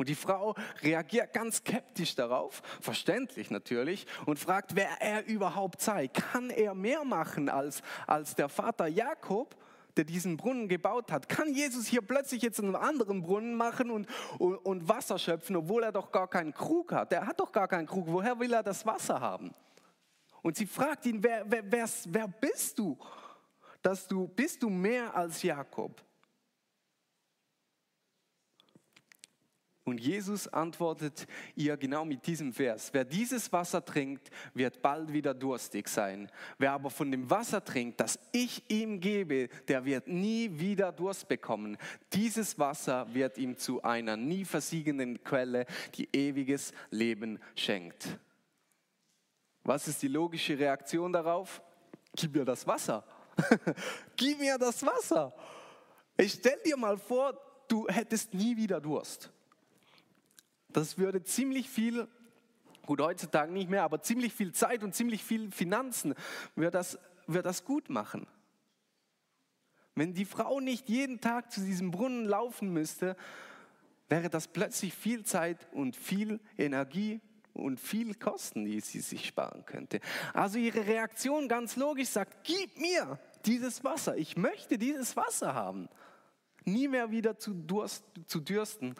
Und 0.00 0.08
die 0.08 0.14
Frau 0.14 0.54
reagiert 0.80 1.34
ganz 1.34 1.58
skeptisch 1.58 2.14
darauf, 2.14 2.62
verständlich 2.80 3.50
natürlich, 3.50 4.06
und 4.24 4.38
fragt, 4.38 4.74
wer 4.74 4.88
er 4.98 5.26
überhaupt 5.26 5.82
sei. 5.82 6.08
Kann 6.08 6.48
er 6.48 6.74
mehr 6.74 7.04
machen 7.04 7.50
als, 7.50 7.82
als 8.06 8.34
der 8.34 8.48
Vater 8.48 8.86
Jakob? 8.86 9.54
der 9.96 10.04
diesen 10.04 10.36
Brunnen 10.36 10.68
gebaut 10.68 11.10
hat. 11.10 11.28
Kann 11.28 11.52
Jesus 11.52 11.88
hier 11.88 12.00
plötzlich 12.00 12.42
jetzt 12.42 12.60
einen 12.60 12.76
anderen 12.76 13.22
Brunnen 13.22 13.56
machen 13.56 13.90
und, 13.90 14.08
und, 14.38 14.54
und, 14.58 14.88
Wasser 14.88 15.18
schöpfen, 15.18 15.56
obwohl 15.56 15.82
er 15.82 15.90
doch 15.90 16.12
gar 16.12 16.28
keinen 16.28 16.54
Krug 16.54 16.92
hat? 16.92 17.12
Er 17.12 17.26
hat 17.26 17.40
doch 17.40 17.50
gar 17.50 17.66
keinen 17.66 17.86
Krug. 17.86 18.06
Woher 18.06 18.38
will 18.38 18.52
er 18.52 18.62
das 18.62 18.86
Wasser 18.86 19.20
haben? 19.20 19.52
Und 20.42 20.56
sie 20.56 20.64
fragt 20.64 21.06
ihn, 21.06 21.20
wer, 21.22 21.44
wer, 21.44 21.88
wer, 22.06 22.28
bist 22.28 22.78
du? 22.78 22.96
Dass 23.82 24.06
du, 24.06 24.28
bist 24.28 24.62
du 24.62 24.70
mehr 24.70 25.14
als 25.14 25.42
Jakob? 25.42 26.00
Und 29.90 29.98
Jesus 29.98 30.46
antwortet 30.46 31.26
ihr 31.56 31.76
genau 31.76 32.04
mit 32.04 32.24
diesem 32.24 32.52
Vers, 32.52 32.90
wer 32.92 33.04
dieses 33.04 33.52
Wasser 33.52 33.84
trinkt, 33.84 34.30
wird 34.54 34.82
bald 34.82 35.12
wieder 35.12 35.34
durstig 35.34 35.88
sein. 35.88 36.30
Wer 36.58 36.70
aber 36.70 36.90
von 36.90 37.10
dem 37.10 37.28
Wasser 37.28 37.64
trinkt, 37.64 37.98
das 37.98 38.16
ich 38.30 38.62
ihm 38.70 39.00
gebe, 39.00 39.48
der 39.66 39.84
wird 39.84 40.06
nie 40.06 40.60
wieder 40.60 40.92
Durst 40.92 41.26
bekommen. 41.26 41.76
Dieses 42.12 42.56
Wasser 42.56 43.12
wird 43.12 43.36
ihm 43.36 43.56
zu 43.56 43.82
einer 43.82 44.16
nie 44.16 44.44
versiegenden 44.44 45.24
Quelle, 45.24 45.66
die 45.96 46.08
ewiges 46.12 46.70
Leben 46.90 47.40
schenkt. 47.56 48.16
Was 49.64 49.88
ist 49.88 50.00
die 50.02 50.08
logische 50.08 50.56
Reaktion 50.56 51.12
darauf? 51.12 51.60
Gib 52.14 52.36
mir 52.36 52.44
das 52.44 52.64
Wasser. 52.64 53.02
Gib 54.16 54.38
mir 54.38 54.56
das 54.56 54.86
Wasser. 54.86 55.34
Ich 56.16 56.34
stell 56.34 56.60
dir 56.64 56.76
mal 56.76 56.96
vor, 56.96 57.36
du 57.66 57.88
hättest 57.88 58.32
nie 58.32 58.56
wieder 58.56 58.80
Durst. 58.80 59.32
Das 60.72 60.98
würde 60.98 61.22
ziemlich 61.22 61.68
viel, 61.68 62.08
gut 62.86 63.00
heutzutage 63.00 63.52
nicht 63.52 63.70
mehr, 63.70 63.82
aber 63.82 64.02
ziemlich 64.02 64.32
viel 64.32 64.52
Zeit 64.52 64.82
und 64.82 64.94
ziemlich 64.94 65.24
viel 65.24 65.50
Finanzen, 65.50 66.14
würde 66.54 66.72
das, 66.72 66.98
würde 67.26 67.44
das 67.44 67.64
gut 67.64 67.90
machen. 67.90 68.26
Wenn 69.94 70.14
die 70.14 70.24
Frau 70.24 70.60
nicht 70.60 70.88
jeden 70.88 71.20
Tag 71.20 71.52
zu 71.52 71.60
diesem 71.60 71.90
Brunnen 71.90 72.24
laufen 72.24 72.72
müsste, 72.72 73.16
wäre 74.08 74.30
das 74.30 74.48
plötzlich 74.48 74.94
viel 74.94 75.24
Zeit 75.24 75.68
und 75.72 75.96
viel 75.96 76.40
Energie 76.56 77.20
und 77.54 77.80
viel 77.80 78.14
Kosten, 78.14 78.64
die 78.64 78.80
sie 78.80 79.00
sich 79.00 79.26
sparen 79.26 79.64
könnte. 79.66 80.00
Also 80.32 80.58
ihre 80.58 80.86
Reaktion 80.86 81.48
ganz 81.48 81.76
logisch 81.76 82.08
sagt, 82.08 82.44
gib 82.44 82.78
mir 82.78 83.18
dieses 83.46 83.84
Wasser, 83.84 84.16
ich 84.16 84.36
möchte 84.36 84.78
dieses 84.78 85.16
Wasser 85.16 85.54
haben. 85.54 85.88
Nie 86.64 86.88
mehr 86.88 87.10
wieder 87.10 87.38
zu, 87.38 87.54
Durst, 87.54 88.04
zu 88.26 88.40
dürsten, 88.40 88.94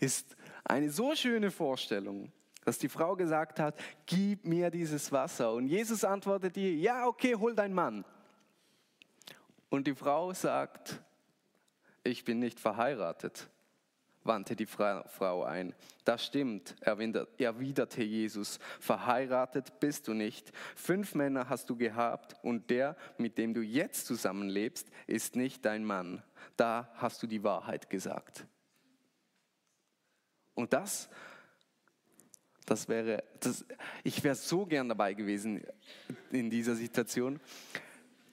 ist 0.00 0.36
eine 0.64 0.90
so 0.90 1.14
schöne 1.14 1.50
Vorstellung, 1.50 2.32
dass 2.64 2.78
die 2.78 2.88
Frau 2.88 3.14
gesagt 3.14 3.60
hat, 3.60 3.78
gib 4.06 4.44
mir 4.44 4.70
dieses 4.70 5.12
Wasser. 5.12 5.52
Und 5.52 5.68
Jesus 5.68 6.04
antwortet 6.04 6.56
ihr, 6.56 6.74
ja, 6.74 7.06
okay, 7.06 7.34
hol 7.34 7.54
deinen 7.54 7.74
Mann. 7.74 8.04
Und 9.68 9.86
die 9.86 9.94
Frau 9.94 10.32
sagt, 10.32 11.00
ich 12.02 12.24
bin 12.24 12.38
nicht 12.38 12.58
verheiratet 12.58 13.48
wandte 14.24 14.56
die 14.56 14.66
Frau 14.66 15.44
ein. 15.44 15.74
Das 16.04 16.24
stimmt, 16.24 16.74
erwiderte 16.80 18.02
Jesus. 18.02 18.58
Verheiratet 18.80 19.78
bist 19.80 20.08
du 20.08 20.14
nicht. 20.14 20.52
Fünf 20.74 21.14
Männer 21.14 21.48
hast 21.48 21.70
du 21.70 21.76
gehabt 21.76 22.34
und 22.42 22.70
der, 22.70 22.96
mit 23.18 23.38
dem 23.38 23.54
du 23.54 23.60
jetzt 23.60 24.06
zusammenlebst, 24.06 24.88
ist 25.06 25.36
nicht 25.36 25.64
dein 25.64 25.84
Mann. 25.84 26.22
Da 26.56 26.90
hast 26.94 27.22
du 27.22 27.26
die 27.26 27.44
Wahrheit 27.44 27.90
gesagt. 27.90 28.46
Und 30.54 30.72
das, 30.72 31.08
das 32.66 32.88
wäre, 32.88 33.22
das, 33.40 33.64
ich 34.02 34.22
wäre 34.22 34.34
so 34.34 34.64
gern 34.66 34.88
dabei 34.88 35.14
gewesen 35.14 35.62
in 36.30 36.50
dieser 36.50 36.74
Situation. 36.74 37.40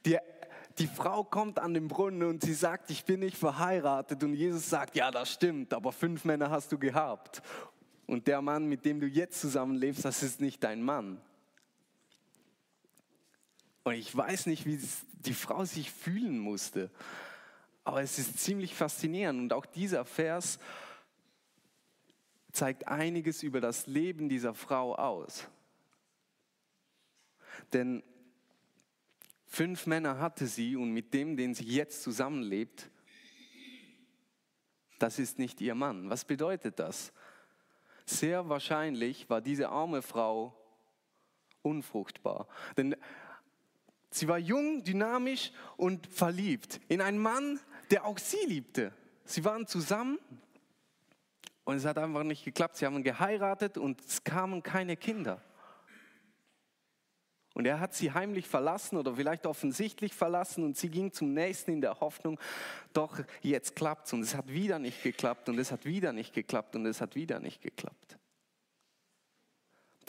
Die 0.06 0.18
die 0.78 0.88
Frau 0.88 1.24
kommt 1.24 1.60
an 1.60 1.74
den 1.74 1.88
Brunnen 1.88 2.24
und 2.24 2.44
sie 2.44 2.54
sagt, 2.54 2.90
ich 2.90 3.06
bin 3.06 3.20
nicht 3.20 3.38
verheiratet. 3.38 4.24
Und 4.24 4.34
Jesus 4.34 4.70
sagt, 4.70 4.96
ja, 4.96 5.12
das 5.12 5.32
stimmt, 5.32 5.74
aber 5.74 5.92
fünf 5.92 6.26
Männer 6.26 6.50
hast 6.50 6.72
du 6.72 6.78
gehabt. 6.78 7.42
Und 8.08 8.28
der 8.28 8.42
Mann, 8.42 8.68
mit 8.68 8.86
dem 8.86 9.00
du 9.00 9.08
jetzt 9.08 9.40
zusammenlebst, 9.40 10.04
das 10.06 10.24
ist 10.24 10.42
nicht 10.42 10.64
dein 10.64 10.82
Mann. 10.82 11.22
Und 13.84 13.94
ich 13.94 14.16
weiß 14.16 14.46
nicht, 14.46 14.66
wie 14.66 14.80
die 15.26 15.34
Frau 15.34 15.66
sich 15.66 15.92
fühlen 15.92 16.38
musste. 16.38 16.90
Aber 17.84 18.02
es 18.02 18.20
ist 18.20 18.40
ziemlich 18.40 18.76
faszinierend. 18.76 19.40
Und 19.40 19.54
auch 19.54 19.66
dieser 19.66 20.06
Vers 20.06 20.60
zeigt 22.52 22.88
einiges 22.88 23.44
über 23.44 23.62
das 23.62 23.88
Leben 23.88 24.30
dieser 24.30 24.54
Frau 24.54 24.96
aus. 24.96 25.48
Denn 27.74 28.04
Fünf 29.54 29.86
Männer 29.86 30.18
hatte 30.18 30.48
sie 30.48 30.78
und 30.78 30.94
mit 30.94 31.14
dem, 31.14 31.36
den 31.36 31.54
sie 31.54 31.66
jetzt 31.66 32.04
zusammenlebt, 32.04 32.90
das 34.98 35.20
ist 35.20 35.40
nicht 35.40 35.60
ihr 35.60 35.76
Mann. 35.76 36.10
Was 36.10 36.24
bedeutet 36.24 36.80
das? 36.80 37.12
Sehr 38.06 38.48
wahrscheinlich 38.48 39.30
war 39.30 39.42
diese 39.42 39.68
arme 39.68 40.02
Frau 40.02 40.56
unfruchtbar. 41.64 42.48
Denn 42.78 42.96
sie 44.10 44.30
war 44.30 44.38
jung, 44.38 44.86
dynamisch 44.86 45.52
und 45.76 46.08
verliebt 46.08 46.80
in 46.88 47.02
einen 47.02 47.20
Mann, 47.20 47.60
der 47.90 48.06
auch 48.06 48.20
sie 48.20 48.46
liebte. 48.48 48.94
Sie 49.26 49.44
waren 49.44 49.68
zusammen 49.68 50.18
und 51.72 51.78
es 51.78 51.86
hat 51.86 51.98
einfach 51.98 52.24
nicht 52.24 52.44
geklappt. 52.44 52.76
Sie 52.76 52.86
haben 52.86 53.02
geheiratet 53.02 53.78
und 53.78 54.02
es 54.02 54.24
kamen 54.24 54.62
keine 54.62 54.98
Kinder. 54.98 55.42
Und 57.54 57.66
er 57.66 57.80
hat 57.80 57.94
sie 57.94 58.12
heimlich 58.12 58.48
verlassen 58.48 58.98
oder 58.98 59.16
vielleicht 59.16 59.46
offensichtlich 59.46 60.14
verlassen 60.14 60.64
und 60.64 60.78
sie 60.78 60.90
ging 60.90 61.12
zum 61.12 61.34
nächsten 61.34 61.72
in 61.72 61.82
der 61.82 62.00
Hoffnung, 62.00 62.40
doch 62.94 63.20
jetzt 63.42 63.76
klappt's 63.76 64.14
und 64.14 64.22
es 64.22 64.36
hat 64.36 64.48
wieder 64.48 64.80
nicht 64.80 65.04
geklappt 65.04 65.50
und 65.50 65.60
es 65.60 65.72
hat 65.72 65.86
wieder 65.86 66.14
nicht 66.14 66.34
geklappt 66.34 66.76
und 66.76 66.86
es 66.86 67.02
hat 67.02 67.16
wieder 67.16 67.40
nicht 67.40 67.62
geklappt. 67.62 68.18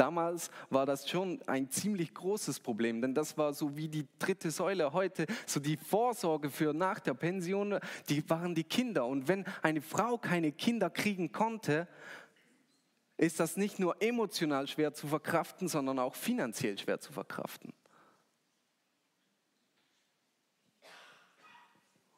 Damals 0.02 0.50
war 0.68 0.84
das 0.84 1.08
schon 1.08 1.40
ein 1.46 1.70
ziemlich 1.70 2.12
großes 2.12 2.58
Problem, 2.58 3.00
denn 3.00 3.14
das 3.14 3.38
war 3.38 3.54
so 3.54 3.76
wie 3.76 3.86
die 3.86 4.08
dritte 4.18 4.50
Säule 4.50 4.92
heute, 4.92 5.26
so 5.46 5.60
die 5.60 5.76
Vorsorge 5.76 6.50
für 6.50 6.74
nach 6.74 6.98
der 6.98 7.14
Pension, 7.14 7.78
die 8.08 8.28
waren 8.28 8.56
die 8.56 8.64
Kinder. 8.64 9.06
Und 9.06 9.28
wenn 9.28 9.44
eine 9.62 9.80
Frau 9.80 10.18
keine 10.18 10.50
Kinder 10.50 10.90
kriegen 10.90 11.30
konnte, 11.30 11.86
ist 13.16 13.38
das 13.38 13.56
nicht 13.56 13.78
nur 13.78 14.02
emotional 14.02 14.66
schwer 14.66 14.92
zu 14.92 15.06
verkraften, 15.06 15.68
sondern 15.68 16.00
auch 16.00 16.16
finanziell 16.16 16.76
schwer 16.76 16.98
zu 16.98 17.12
verkraften. 17.12 17.72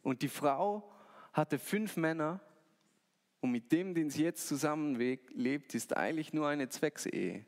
Und 0.00 0.22
die 0.22 0.28
Frau 0.28 0.90
hatte 1.34 1.58
fünf 1.58 1.98
Männer 1.98 2.40
und 3.42 3.50
mit 3.50 3.70
dem, 3.72 3.94
den 3.94 4.08
sie 4.08 4.24
jetzt 4.24 4.48
zusammenlebt, 4.48 5.74
ist 5.74 5.94
eigentlich 5.94 6.32
nur 6.32 6.48
eine 6.48 6.70
Zwecksehe. 6.70 7.44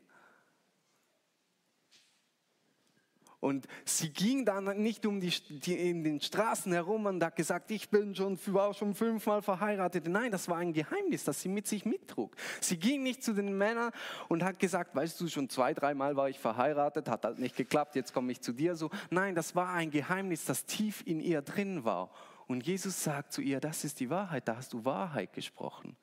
Und 3.39 3.67
sie 3.85 4.09
ging 4.09 4.45
dann 4.45 4.81
nicht 4.81 5.05
um 5.05 5.19
die, 5.19 5.31
die, 5.59 5.75
in 5.75 6.03
den 6.03 6.19
Straßen 6.19 6.71
herum 6.73 7.05
und 7.05 7.23
hat 7.23 7.35
gesagt, 7.35 7.69
ich 7.69 7.89
bin 7.89 8.15
schon, 8.15 8.39
war 8.47 8.73
schon 8.73 8.95
fünfmal 8.95 9.43
verheiratet. 9.43 10.07
Nein, 10.07 10.31
das 10.31 10.49
war 10.49 10.57
ein 10.57 10.73
Geheimnis, 10.73 11.23
das 11.23 11.41
sie 11.41 11.49
mit 11.49 11.67
sich 11.67 11.85
mittrug. 11.85 12.35
Sie 12.61 12.77
ging 12.77 13.03
nicht 13.03 13.23
zu 13.23 13.33
den 13.33 13.55
Männern 13.55 13.91
und 14.27 14.43
hat 14.43 14.57
gesagt, 14.57 14.95
weißt 14.95 15.21
du, 15.21 15.27
schon 15.27 15.49
zwei, 15.49 15.75
dreimal 15.75 16.15
war 16.15 16.29
ich 16.29 16.39
verheiratet, 16.39 17.07
hat 17.07 17.25
halt 17.25 17.37
nicht 17.37 17.55
geklappt, 17.55 17.95
jetzt 17.95 18.11
komme 18.11 18.31
ich 18.31 18.41
zu 18.41 18.53
dir 18.53 18.75
so. 18.75 18.89
Nein, 19.11 19.35
das 19.35 19.55
war 19.55 19.69
ein 19.69 19.91
Geheimnis, 19.91 20.45
das 20.45 20.65
tief 20.65 21.03
in 21.05 21.19
ihr 21.19 21.43
drin 21.43 21.83
war. 21.83 22.09
Und 22.47 22.65
Jesus 22.65 23.03
sagt 23.03 23.33
zu 23.33 23.41
ihr, 23.41 23.59
das 23.59 23.83
ist 23.83 23.99
die 23.99 24.09
Wahrheit, 24.09 24.47
da 24.47 24.55
hast 24.55 24.73
du 24.73 24.83
Wahrheit 24.83 25.33
gesprochen. 25.33 25.95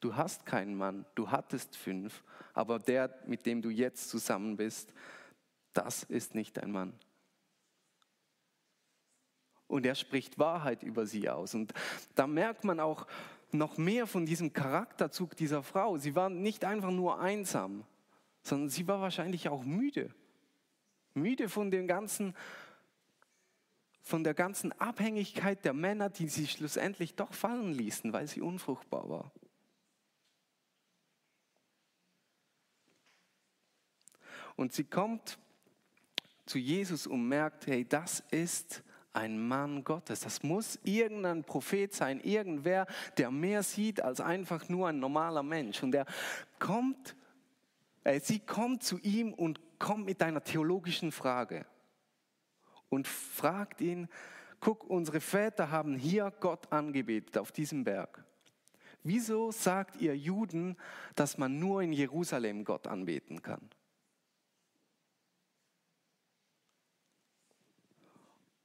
Du 0.00 0.16
hast 0.16 0.44
keinen 0.44 0.74
Mann, 0.74 1.06
du 1.14 1.30
hattest 1.30 1.76
fünf, 1.76 2.22
aber 2.52 2.78
der, 2.78 3.14
mit 3.26 3.46
dem 3.46 3.62
du 3.62 3.70
jetzt 3.70 4.10
zusammen 4.10 4.56
bist, 4.56 4.92
das 5.72 6.02
ist 6.04 6.34
nicht 6.34 6.56
dein 6.56 6.72
Mann. 6.72 6.98
Und 9.66 9.86
er 9.86 9.94
spricht 9.94 10.38
Wahrheit 10.38 10.82
über 10.82 11.06
sie 11.06 11.28
aus. 11.28 11.54
Und 11.54 11.72
da 12.16 12.26
merkt 12.26 12.64
man 12.64 12.80
auch 12.80 13.06
noch 13.52 13.78
mehr 13.78 14.06
von 14.06 14.26
diesem 14.26 14.52
Charakterzug 14.52 15.36
dieser 15.36 15.62
Frau. 15.62 15.96
Sie 15.96 16.16
war 16.16 16.28
nicht 16.28 16.64
einfach 16.64 16.90
nur 16.90 17.20
einsam, 17.20 17.84
sondern 18.42 18.68
sie 18.68 18.88
war 18.88 19.00
wahrscheinlich 19.00 19.48
auch 19.48 19.64
müde. 19.64 20.12
Müde 21.14 21.48
von 21.48 21.70
dem 21.70 21.86
ganzen, 21.86 22.34
von 24.02 24.24
der 24.24 24.34
ganzen 24.34 24.72
Abhängigkeit 24.80 25.64
der 25.64 25.72
Männer, 25.72 26.10
die 26.10 26.28
sie 26.28 26.46
schlussendlich 26.46 27.14
doch 27.14 27.32
fallen 27.32 27.72
ließen, 27.72 28.12
weil 28.12 28.26
sie 28.26 28.40
unfruchtbar 28.40 29.08
war. 29.08 29.32
Und 34.56 34.72
sie 34.72 34.84
kommt 34.84 35.38
zu 36.50 36.58
Jesus 36.58 37.06
und 37.06 37.28
merkt, 37.28 37.68
hey, 37.68 37.86
das 37.88 38.24
ist 38.32 38.82
ein 39.12 39.46
Mann 39.46 39.84
Gottes. 39.84 40.20
Das 40.20 40.42
muss 40.42 40.80
irgendein 40.82 41.44
Prophet 41.44 41.94
sein, 41.94 42.20
irgendwer, 42.20 42.88
der 43.18 43.30
mehr 43.30 43.62
sieht 43.62 44.02
als 44.02 44.20
einfach 44.20 44.68
nur 44.68 44.88
ein 44.88 44.98
normaler 44.98 45.44
Mensch. 45.44 45.80
Und 45.82 45.94
er 45.94 46.06
kommt, 46.58 47.14
äh, 48.02 48.18
sie 48.18 48.40
kommt 48.40 48.82
zu 48.82 48.98
ihm 48.98 49.32
und 49.32 49.60
kommt 49.78 50.06
mit 50.06 50.22
einer 50.22 50.42
theologischen 50.42 51.12
Frage 51.12 51.66
und 52.88 53.06
fragt 53.06 53.80
ihn, 53.80 54.08
guck, 54.58 54.82
unsere 54.82 55.20
Väter 55.20 55.70
haben 55.70 55.96
hier 55.96 56.32
Gott 56.40 56.72
angebetet 56.72 57.38
auf 57.38 57.52
diesem 57.52 57.84
Berg. 57.84 58.24
Wieso 59.04 59.52
sagt 59.52 60.00
ihr 60.00 60.16
Juden, 60.16 60.76
dass 61.14 61.38
man 61.38 61.60
nur 61.60 61.80
in 61.82 61.92
Jerusalem 61.92 62.64
Gott 62.64 62.88
anbeten 62.88 63.40
kann? 63.40 63.70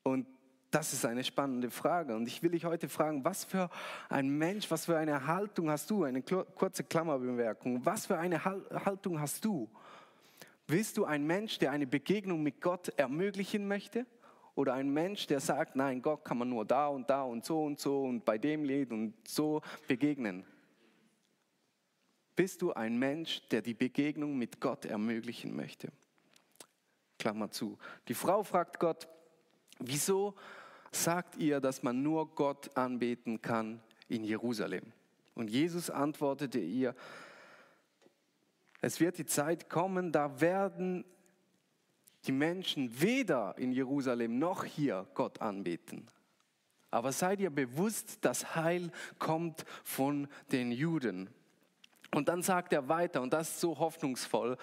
Und 0.06 0.28
das 0.76 0.92
ist 0.92 1.06
eine 1.06 1.24
spannende 1.24 1.72
Frage. 1.72 2.18
Und 2.18 2.28
ich 2.28 2.44
will 2.44 2.52
dich 2.52 2.66
heute 2.66 2.90
fragen, 2.90 3.24
was 3.24 3.46
für 3.46 3.70
ein 4.10 4.28
Mensch, 4.28 4.70
was 4.70 4.88
für 4.88 4.98
eine 4.98 5.26
Haltung 5.26 5.70
hast 5.70 5.90
du? 5.90 6.04
Eine 6.04 6.22
kurze 6.22 6.84
Klammerbemerkung. 6.84 7.86
Was 7.86 8.08
für 8.08 8.18
eine 8.18 8.44
Haltung 8.44 9.22
hast 9.22 9.46
du? 9.46 9.70
Bist 10.68 10.98
du 10.98 11.06
ein 11.06 11.26
Mensch, 11.26 11.60
der 11.60 11.72
eine 11.72 11.88
Begegnung 11.88 12.44
mit 12.44 12.60
Gott 12.60 12.90
ermöglichen 12.98 13.70
möchte? 13.70 14.06
Oder 14.54 14.74
ein 14.74 14.90
Mensch, 14.90 15.28
der 15.28 15.40
sagt, 15.40 15.78
nein, 15.78 16.02
Gott 16.02 16.26
kann 16.26 16.40
man 16.40 16.50
nur 16.50 16.66
da 16.66 16.88
und 16.88 17.10
da 17.10 17.24
und 17.24 17.46
so 17.46 17.64
und 17.64 17.80
so 17.80 18.04
und 18.04 18.26
bei 18.26 18.38
dem 18.38 18.66
Lied 18.66 18.92
und 18.92 19.14
so 19.26 19.62
begegnen? 19.88 20.46
Bist 22.36 22.62
du 22.62 22.74
ein 22.74 23.00
Mensch, 23.00 23.48
der 23.48 23.62
die 23.62 23.74
Begegnung 23.74 24.38
mit 24.38 24.60
Gott 24.60 24.84
ermöglichen 24.84 25.56
möchte? 25.56 25.88
Klammer 27.18 27.50
zu. 27.50 27.78
Die 28.10 28.14
Frau 28.14 28.44
fragt 28.44 28.78
Gott, 28.78 29.08
wieso 29.80 30.36
sagt 31.04 31.38
ihr, 31.38 31.60
dass 31.60 31.84
man 31.84 32.02
nur 32.02 32.34
Gott 32.36 32.76
anbeten 32.76 33.42
kann 33.42 33.82
in 34.08 34.24
Jerusalem? 34.24 34.92
Und 35.34 35.50
Jesus 35.50 35.90
antwortete 35.90 36.60
ihr, 36.60 36.96
es 38.82 39.00
wird 39.00 39.18
die 39.18 39.26
Zeit 39.26 39.70
kommen, 39.70 40.12
da 40.12 40.40
werden 40.40 41.06
die 42.26 42.32
Menschen 42.32 43.02
weder 43.02 43.58
in 43.58 43.72
Jerusalem 43.72 44.40
noch 44.40 44.64
hier 44.64 45.08
Gott 45.14 45.42
anbeten. 45.42 46.08
Aber 46.92 47.12
seid 47.12 47.40
ihr 47.40 47.50
bewusst, 47.50 48.20
das 48.22 48.56
Heil 48.56 48.92
kommt 49.20 49.66
von 49.84 50.28
den 50.52 50.72
Juden. 50.72 51.30
Und 52.12 52.30
dann 52.30 52.42
sagt 52.42 52.72
er 52.72 52.88
weiter, 52.88 53.22
und 53.22 53.34
das 53.34 53.50
ist 53.50 53.60
so 53.60 53.78
hoffnungsvoll, 53.78 54.58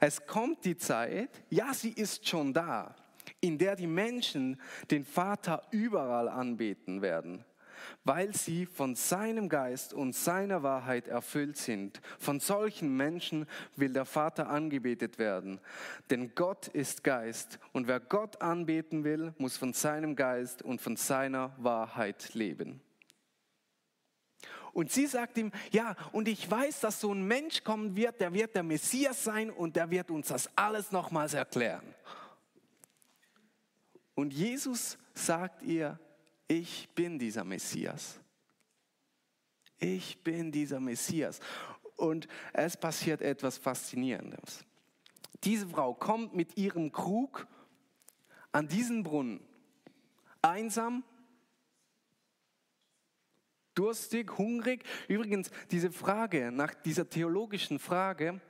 es 0.00 0.26
kommt 0.26 0.64
die 0.64 0.76
Zeit, 0.76 1.30
ja, 1.48 1.72
sie 1.72 1.90
ist 1.90 2.28
schon 2.28 2.52
da, 2.52 2.94
in 3.40 3.58
der 3.58 3.76
die 3.76 3.86
Menschen 3.86 4.60
den 4.90 5.04
Vater 5.04 5.62
überall 5.70 6.28
anbeten 6.28 7.02
werden, 7.02 7.44
weil 8.04 8.34
sie 8.34 8.66
von 8.66 8.94
seinem 8.94 9.48
Geist 9.48 9.94
und 9.94 10.14
seiner 10.14 10.62
Wahrheit 10.62 11.06
erfüllt 11.08 11.56
sind. 11.56 12.00
Von 12.18 12.40
solchen 12.40 12.96
Menschen 12.96 13.46
will 13.76 13.92
der 13.92 14.04
Vater 14.04 14.48
angebetet 14.48 15.18
werden. 15.18 15.60
Denn 16.10 16.34
Gott 16.34 16.68
ist 16.68 17.04
Geist 17.04 17.58
und 17.72 17.86
wer 17.86 18.00
Gott 18.00 18.42
anbeten 18.42 19.04
will, 19.04 19.34
muss 19.38 19.56
von 19.56 19.72
seinem 19.72 20.16
Geist 20.16 20.62
und 20.62 20.80
von 20.80 20.96
seiner 20.96 21.54
Wahrheit 21.58 22.34
leben. 22.34 22.80
Und 24.72 24.92
sie 24.92 25.06
sagt 25.06 25.38
ihm, 25.38 25.50
ja, 25.72 25.96
und 26.12 26.28
ich 26.28 26.48
weiß, 26.48 26.80
dass 26.80 27.00
so 27.00 27.12
ein 27.12 27.26
Mensch 27.26 27.64
kommen 27.64 27.96
wird, 27.96 28.20
der 28.20 28.32
wird 28.32 28.54
der 28.54 28.62
Messias 28.62 29.24
sein 29.24 29.50
und 29.50 29.74
der 29.76 29.90
wird 29.90 30.10
uns 30.10 30.28
das 30.28 30.48
alles 30.56 30.92
nochmals 30.92 31.34
erklären. 31.34 31.82
Und 34.18 34.34
Jesus 34.34 34.98
sagt 35.14 35.62
ihr, 35.62 35.96
ich 36.48 36.88
bin 36.96 37.20
dieser 37.20 37.44
Messias. 37.44 38.18
Ich 39.78 40.24
bin 40.24 40.50
dieser 40.50 40.80
Messias. 40.80 41.38
Und 41.94 42.26
es 42.52 42.76
passiert 42.76 43.22
etwas 43.22 43.58
Faszinierendes. 43.58 44.64
Diese 45.44 45.68
Frau 45.68 45.94
kommt 45.94 46.34
mit 46.34 46.56
ihrem 46.56 46.90
Krug 46.90 47.46
an 48.50 48.66
diesen 48.66 49.04
Brunnen, 49.04 49.38
einsam, 50.42 51.04
durstig, 53.76 54.36
hungrig. 54.36 54.82
Übrigens, 55.06 55.52
diese 55.70 55.92
Frage, 55.92 56.50
nach 56.50 56.74
dieser 56.74 57.08
theologischen 57.08 57.78
Frage, 57.78 58.40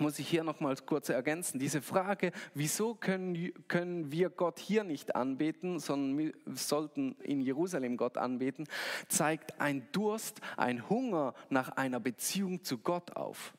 muss 0.00 0.18
ich 0.18 0.28
hier 0.28 0.44
nochmals 0.44 0.86
kurz 0.86 1.08
ergänzen. 1.08 1.58
Diese 1.58 1.82
Frage, 1.82 2.32
wieso 2.54 2.94
können, 2.94 3.52
können 3.68 4.12
wir 4.12 4.30
Gott 4.30 4.58
hier 4.58 4.84
nicht 4.84 5.14
anbeten, 5.14 5.78
sondern 5.78 6.32
sollten 6.46 7.16
in 7.22 7.40
Jerusalem 7.40 7.96
Gott 7.96 8.16
anbeten, 8.16 8.66
zeigt 9.08 9.60
ein 9.60 9.86
Durst, 9.92 10.40
ein 10.56 10.88
Hunger 10.88 11.34
nach 11.50 11.70
einer 11.70 12.00
Beziehung 12.00 12.62
zu 12.64 12.78
Gott 12.78 13.16
auf. 13.16 13.54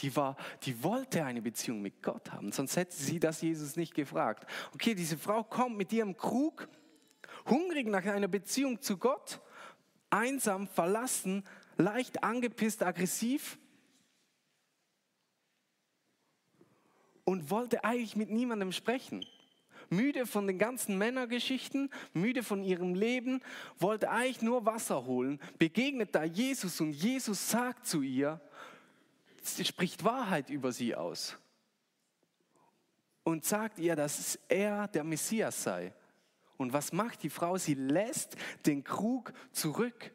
Die, 0.00 0.14
war, 0.16 0.36
die 0.62 0.82
wollte 0.82 1.24
eine 1.24 1.40
Beziehung 1.40 1.80
mit 1.80 2.02
Gott 2.02 2.32
haben, 2.32 2.50
sonst 2.50 2.76
hätte 2.76 2.96
sie 2.96 3.20
das 3.20 3.42
Jesus 3.42 3.76
nicht 3.76 3.94
gefragt. 3.94 4.50
Okay, 4.74 4.94
diese 4.94 5.16
Frau 5.16 5.44
kommt 5.44 5.76
mit 5.76 5.92
ihrem 5.92 6.16
Krug, 6.16 6.68
hungrig 7.46 7.86
nach 7.86 8.04
einer 8.04 8.28
Beziehung 8.28 8.80
zu 8.80 8.96
Gott, 8.96 9.40
einsam, 10.10 10.66
verlassen, 10.66 11.44
leicht 11.76 12.24
angepisst, 12.24 12.82
aggressiv 12.82 13.58
und 17.24 17.50
wollte 17.50 17.84
eigentlich 17.84 18.16
mit 18.16 18.30
niemandem 18.30 18.72
sprechen. 18.72 19.24
Müde 19.90 20.26
von 20.26 20.46
den 20.46 20.58
ganzen 20.58 20.96
Männergeschichten, 20.98 21.90
müde 22.12 22.42
von 22.42 22.62
ihrem 22.62 22.94
Leben, 22.94 23.40
wollte 23.78 24.10
eigentlich 24.10 24.42
nur 24.42 24.64
Wasser 24.64 25.04
holen, 25.04 25.40
begegnet 25.58 26.14
da 26.14 26.24
Jesus 26.24 26.80
und 26.80 26.92
Jesus 26.92 27.50
sagt 27.50 27.86
zu 27.86 28.02
ihr, 28.02 28.40
sie 29.42 29.64
spricht 29.64 30.04
Wahrheit 30.04 30.48
über 30.50 30.72
sie 30.72 30.94
aus 30.94 31.36
und 33.24 33.44
sagt 33.44 33.78
ihr, 33.78 33.96
dass 33.96 34.38
er 34.48 34.88
der 34.88 35.04
Messias 35.04 35.62
sei. 35.62 35.92
Und 36.56 36.72
was 36.72 36.92
macht 36.92 37.22
die 37.22 37.30
Frau? 37.30 37.56
Sie 37.58 37.74
lässt 37.74 38.36
den 38.64 38.84
Krug 38.84 39.32
zurück 39.52 40.12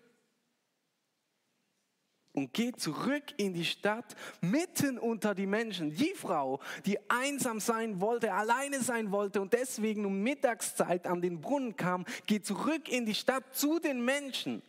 und 2.33 2.53
geht 2.53 2.79
zurück 2.79 3.23
in 3.37 3.53
die 3.53 3.65
Stadt, 3.65 4.15
mitten 4.41 4.97
unter 4.97 5.33
die 5.33 5.47
Menschen. 5.47 5.93
Die 5.95 6.13
Frau, 6.13 6.59
die 6.85 6.97
einsam 7.09 7.59
sein 7.59 7.99
wollte, 7.99 8.33
alleine 8.33 8.81
sein 8.81 9.11
wollte 9.11 9.41
und 9.41 9.53
deswegen 9.53 10.05
um 10.05 10.21
Mittagszeit 10.21 11.07
an 11.07 11.21
den 11.21 11.41
Brunnen 11.41 11.75
kam, 11.75 12.05
geht 12.27 12.45
zurück 12.45 12.87
in 12.87 13.05
die 13.05 13.15
Stadt 13.15 13.55
zu 13.55 13.79
den 13.79 14.03
Menschen 14.05 14.61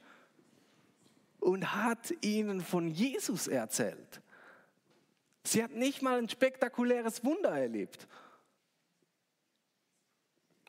und 1.38 1.74
hat 1.74 2.12
ihnen 2.22 2.60
von 2.60 2.88
Jesus 2.88 3.46
erzählt. 3.46 4.22
Sie 5.44 5.62
hat 5.62 5.72
nicht 5.72 6.02
mal 6.02 6.18
ein 6.18 6.28
spektakuläres 6.28 7.24
Wunder 7.24 7.50
erlebt, 7.50 8.06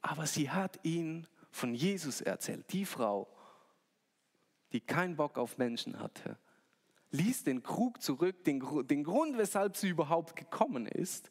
aber 0.01 0.25
sie 0.25 0.49
hat 0.49 0.80
ihnen 0.84 1.27
von 1.51 1.73
Jesus 1.73 2.21
erzählt. 2.21 2.71
Die 2.71 2.86
Frau, 2.86 3.27
die 4.71 4.80
keinen 4.80 5.15
Bock 5.15 5.38
auf 5.38 5.58
Menschen 5.58 5.99
hatte 5.99 6.38
ließ 7.12 7.43
den 7.43 7.62
Krug 7.63 8.02
zurück, 8.02 8.43
den, 8.43 8.63
den 8.88 9.04
Grund, 9.04 9.38
weshalb 9.38 9.78
sie 9.78 9.89
überhaupt 9.89 10.36
gekommen 10.36 10.86
ist, 10.86 11.30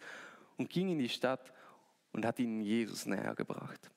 und 0.57 0.69
ging 0.69 0.91
in 0.91 0.99
die 0.99 1.09
Stadt 1.09 1.53
und 2.13 2.27
hat 2.27 2.39
ihnen 2.39 2.61
Jesus 2.61 3.07
näher 3.07 3.35
gebracht. 3.35 3.91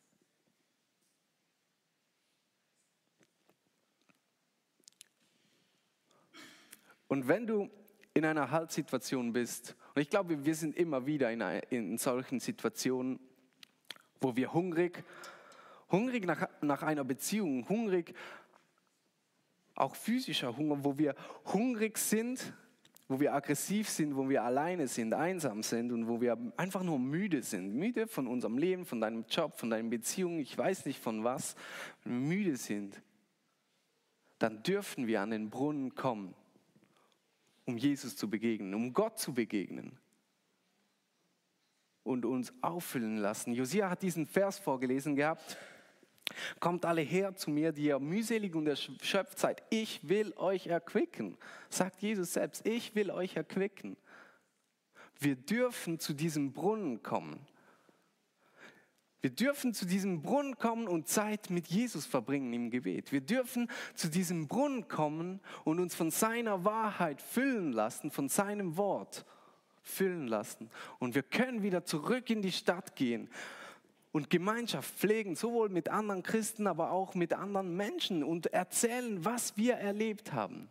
Und 7.08 7.28
wenn 7.28 7.46
du 7.46 7.70
in 8.14 8.26
einer 8.26 8.50
Haltsituation 8.50 9.34
bist, 9.34 9.76
und 9.94 10.02
ich 10.02 10.10
glaube, 10.10 10.46
wir 10.46 10.56
sind 10.56 10.76
immer 10.76 11.06
wieder 11.06 11.32
in, 11.32 11.42
in 11.70 11.98
solchen 11.98 12.40
Situationen, 12.40 13.20
wo 14.22 14.36
wir 14.36 14.54
hungrig, 14.54 15.04
hungrig 15.92 16.26
nach, 16.26 16.48
nach 16.62 16.82
einer 16.82 17.04
Beziehung, 17.04 17.68
hungrig 17.68 18.16
auch 19.76 19.96
physischer 19.96 20.56
Hunger, 20.56 20.84
wo 20.84 20.98
wir 20.98 21.16
hungrig 21.46 21.98
sind, 21.98 22.54
wo 23.08 23.20
wir 23.20 23.34
aggressiv 23.34 23.90
sind, 23.90 24.16
wo 24.16 24.28
wir 24.30 24.44
alleine 24.44 24.88
sind, 24.88 25.14
einsam 25.14 25.62
sind 25.62 25.92
und 25.92 26.08
wo 26.08 26.22
wir 26.22 26.38
einfach 26.58 26.84
nur 26.84 27.00
müde 27.00 27.44
sind. 27.44 27.76
Müde 27.76 28.08
von 28.08 28.28
unserem 28.28 28.58
Leben, 28.58 28.86
von 28.86 29.02
deinem 29.02 29.26
Job, 29.30 29.56
von 29.56 29.70
deinen 29.70 29.90
Beziehungen, 29.90 30.40
ich 30.40 30.58
weiß 30.58 30.86
nicht 30.86 31.00
von 31.00 31.24
was, 31.24 31.56
wenn 32.04 32.14
wir 32.14 32.38
müde 32.38 32.58
sind, 32.58 33.02
dann 34.40 34.64
dürfen 34.64 35.08
wir 35.08 35.22
an 35.22 35.32
den 35.32 35.50
Brunnen 35.50 35.96
kommen, 35.96 36.34
um 37.66 37.78
Jesus 37.78 38.16
zu 38.16 38.30
begegnen, 38.30 38.74
um 38.74 38.94
Gott 38.94 39.20
zu 39.20 39.34
begegnen 39.34 39.98
und 42.04 42.26
uns 42.26 42.54
auffüllen 42.62 43.18
lassen. 43.18 43.54
Josia 43.54 43.90
hat 43.90 44.02
diesen 44.02 44.26
Vers 44.26 44.60
vorgelesen 44.60 45.16
gehabt. 45.16 45.58
Kommt 46.60 46.86
alle 46.86 47.02
her 47.02 47.36
zu 47.36 47.52
mir, 47.52 47.72
die 47.72 47.86
ihr 47.86 48.00
mühselig 48.00 48.56
und 48.56 48.68
erschöpft 48.68 49.40
seid. 49.40 49.64
Ich 49.70 50.08
will 50.08 50.34
euch 50.36 50.68
erquicken, 50.68 51.38
sagt 51.70 52.02
Jesus 52.02 52.34
selbst. 52.34 52.66
Ich 52.66 52.96
will 52.96 53.12
euch 53.12 53.36
erquicken. 53.36 53.98
Wir 55.20 55.36
dürfen 55.36 56.00
zu 56.00 56.14
diesem 56.14 56.54
Brunnen 56.54 57.02
kommen. 57.02 57.40
Wir 59.22 59.30
dürfen 59.30 59.74
zu 59.74 59.86
diesem 59.86 60.22
Brunnen 60.22 60.58
kommen 60.58 60.86
und 60.86 61.08
Zeit 61.08 61.50
mit 61.50 61.68
Jesus 61.68 62.06
verbringen 62.06 62.52
im 62.52 62.72
Gebet. 62.72 63.14
Wir 63.14 63.22
dürfen 63.22 63.70
zu 63.96 64.10
diesem 64.10 64.50
Brunnen 64.50 64.90
kommen 64.90 65.40
und 65.64 65.80
uns 65.80 65.96
von 65.96 66.12
seiner 66.12 66.66
Wahrheit 66.66 67.22
füllen 67.22 67.72
lassen, 67.72 68.12
von 68.12 68.28
seinem 68.28 68.76
Wort 68.76 69.26
füllen 69.82 70.28
lassen. 70.28 70.70
Und 71.00 71.16
wir 71.16 71.24
können 71.24 71.64
wieder 71.64 71.86
zurück 71.86 72.30
in 72.30 72.42
die 72.42 72.52
Stadt 72.52 72.98
gehen 72.98 73.30
und 74.14 74.30
Gemeinschaft 74.30 74.96
pflegen, 74.96 75.36
sowohl 75.36 75.70
mit 75.70 75.90
anderen 75.90 76.24
Christen, 76.24 76.68
aber 76.68 76.92
auch 76.92 77.16
mit 77.16 77.34
anderen 77.34 77.76
Menschen 77.76 78.24
und 78.24 78.48
erzählen, 78.54 79.26
was 79.26 79.58
wir 79.58 79.74
erlebt 79.74 80.32
haben. 80.32 80.70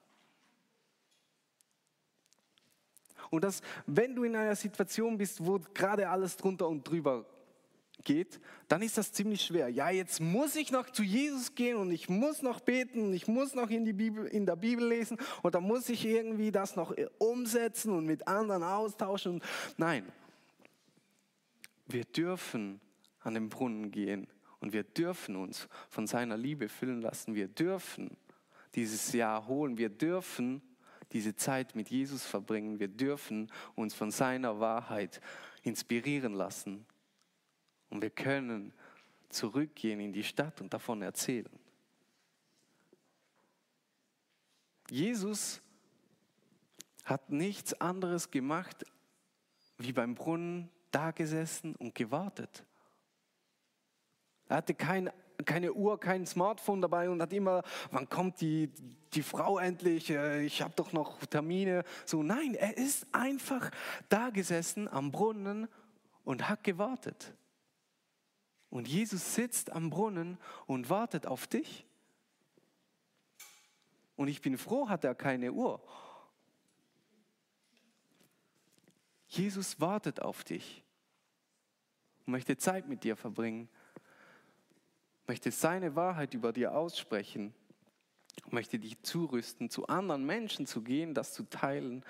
Und 3.31 3.45
dass, 3.45 3.61
wenn 3.87 4.15
du 4.15 4.25
in 4.25 4.37
einer 4.37 4.55
Situation 4.55 5.19
bist, 5.19 5.45
wo 5.45 5.59
gerade 5.75 6.09
alles 6.09 6.37
drunter 6.37 6.69
und 6.69 6.89
drüber 6.89 7.27
geht, 8.05 8.41
dann 8.69 8.81
ist 8.83 8.97
das 8.97 9.13
ziemlich 9.13 9.43
schwer. 9.43 9.69
Ja, 9.69 9.91
jetzt 9.91 10.21
muss 10.21 10.55
ich 10.55 10.71
noch 10.71 10.91
zu 10.91 11.03
Jesus 11.03 11.55
gehen 11.55 11.77
und 11.77 11.91
ich 11.91 12.09
muss 12.09 12.43
noch 12.43 12.61
beten 12.61 13.03
und 13.03 13.13
ich 13.13 13.27
muss 13.27 13.55
noch 13.55 13.71
in, 13.71 13.85
die 13.85 13.93
Bibel, 13.93 14.27
in 14.27 14.47
der 14.47 14.57
Bibel 14.57 14.87
lesen 14.87 15.19
und 15.43 15.55
dann 15.55 15.65
muss 15.65 15.89
ich 15.89 16.05
irgendwie 16.05 16.53
das 16.53 16.77
noch 16.77 16.95
umsetzen 17.19 17.93
und 17.93 18.07
mit 18.07 18.29
anderen 18.29 18.63
austauschen. 18.63 19.43
Nein, 19.77 20.05
wir 21.87 22.05
dürfen 22.05 22.81
an 23.23 23.35
den 23.35 23.49
Brunnen 23.49 23.91
gehen 23.91 24.27
und 24.63 24.73
wir 24.73 24.85
dürfen 24.85 25.35
uns 25.35 25.69
von 25.89 26.07
seiner 26.07 26.37
Liebe 26.37 26.69
füllen 26.69 27.03
lassen. 27.03 27.35
Wir 27.35 27.49
dürfen 27.49 28.17
dieses 28.77 29.13
Jahr 29.13 29.49
holen. 29.49 29.77
Wir 29.77 29.89
dürfen 29.89 30.63
diese 31.11 31.35
Zeit 31.35 31.75
mit 31.75 31.91
Jesus 31.91 32.25
verbringen. 32.25 32.79
Wir 32.79 32.87
dürfen 32.87 33.51
uns 33.75 33.93
von 33.93 34.13
seiner 34.13 34.61
Wahrheit 34.61 35.21
inspirieren 35.65 36.35
lassen. 36.35 36.87
Und 37.91 38.03
wir 38.03 38.11
können 38.11 38.73
zurückgehen 39.31 39.99
in 39.99 40.13
die 40.13 40.23
Stadt 40.23 40.61
und 40.61 40.73
davon 40.73 41.03
erzählen. 41.03 41.59
Jesus 44.89 45.61
hat 47.05 47.31
nichts 47.31 47.75
anderes 47.81 48.31
gemacht, 48.31 48.85
wie 49.77 49.93
beim 49.93 50.15
Brunnen 50.15 50.71
da 50.93 51.11
gesessen 51.11 51.75
und 51.75 51.97
gewartet. 51.97 52.65
Er 54.49 54.57
hatte 54.57 54.75
kein, 54.75 55.11
keine 55.45 55.73
Uhr, 55.73 55.99
kein 55.99 56.27
Smartphone 56.27 56.81
dabei 56.81 57.11
und 57.11 57.21
hat 57.21 57.33
immer, 57.33 57.63
wann 57.91 58.09
kommt 58.09 58.41
die, 58.41 58.71
die 59.15 59.23
Frau 59.23 59.59
endlich? 59.59 60.11
Äh, 60.11 60.45
ich 60.45 60.63
habe 60.63 60.75
doch 60.77 60.93
noch 60.93 61.25
Termine. 61.27 61.85
So, 62.05 62.23
nein, 62.23 62.55
er 62.55 62.77
ist 62.77 63.07
einfach 63.13 63.71
da 64.09 64.31
gesessen 64.31 64.89
am 64.89 65.11
Brunnen 65.11 65.69
und 66.25 66.49
hat 66.49 66.65
gewartet. 66.65 67.35
Und 68.71 68.89
Jesus 68.89 69.35
sitzt 69.35 69.71
am 69.73 69.91
Brunnen 69.91 70.39
und 70.67 70.89
wartet 70.89 71.27
auf 71.27 71.47
dich. 71.47 71.87
Und 74.17 74.29
ich 74.29 74.41
bin 74.41 74.57
froh, 74.57 74.89
hat 74.89 75.05
er 75.05 75.15
keine 75.15 75.53
Uhr. 75.53 75.83
Jesus 79.27 79.81
wartet 79.81 80.21
auf 80.21 80.45
dich 80.45 80.85
und 82.27 82.33
möchte 82.33 82.57
Zeit 82.57 82.89
mit 82.89 83.05
dir 83.05 83.17
verbringen 83.17 83.69
möchte 85.27 85.51
seine 85.51 85.95
Wahrheit 85.97 86.35
über 86.35 86.53
dir 86.53 86.75
aussprechen, 86.75 87.55
möchte 88.51 88.79
dich 88.79 89.01
zurüsten, 89.03 89.71
zu 89.71 89.87
anderen 89.87 90.25
Menschen 90.25 90.67
zu 90.67 90.83
gehen, 90.83 91.15
das 91.15 91.33
zu 91.33 91.45
teilen, 91.45 92.05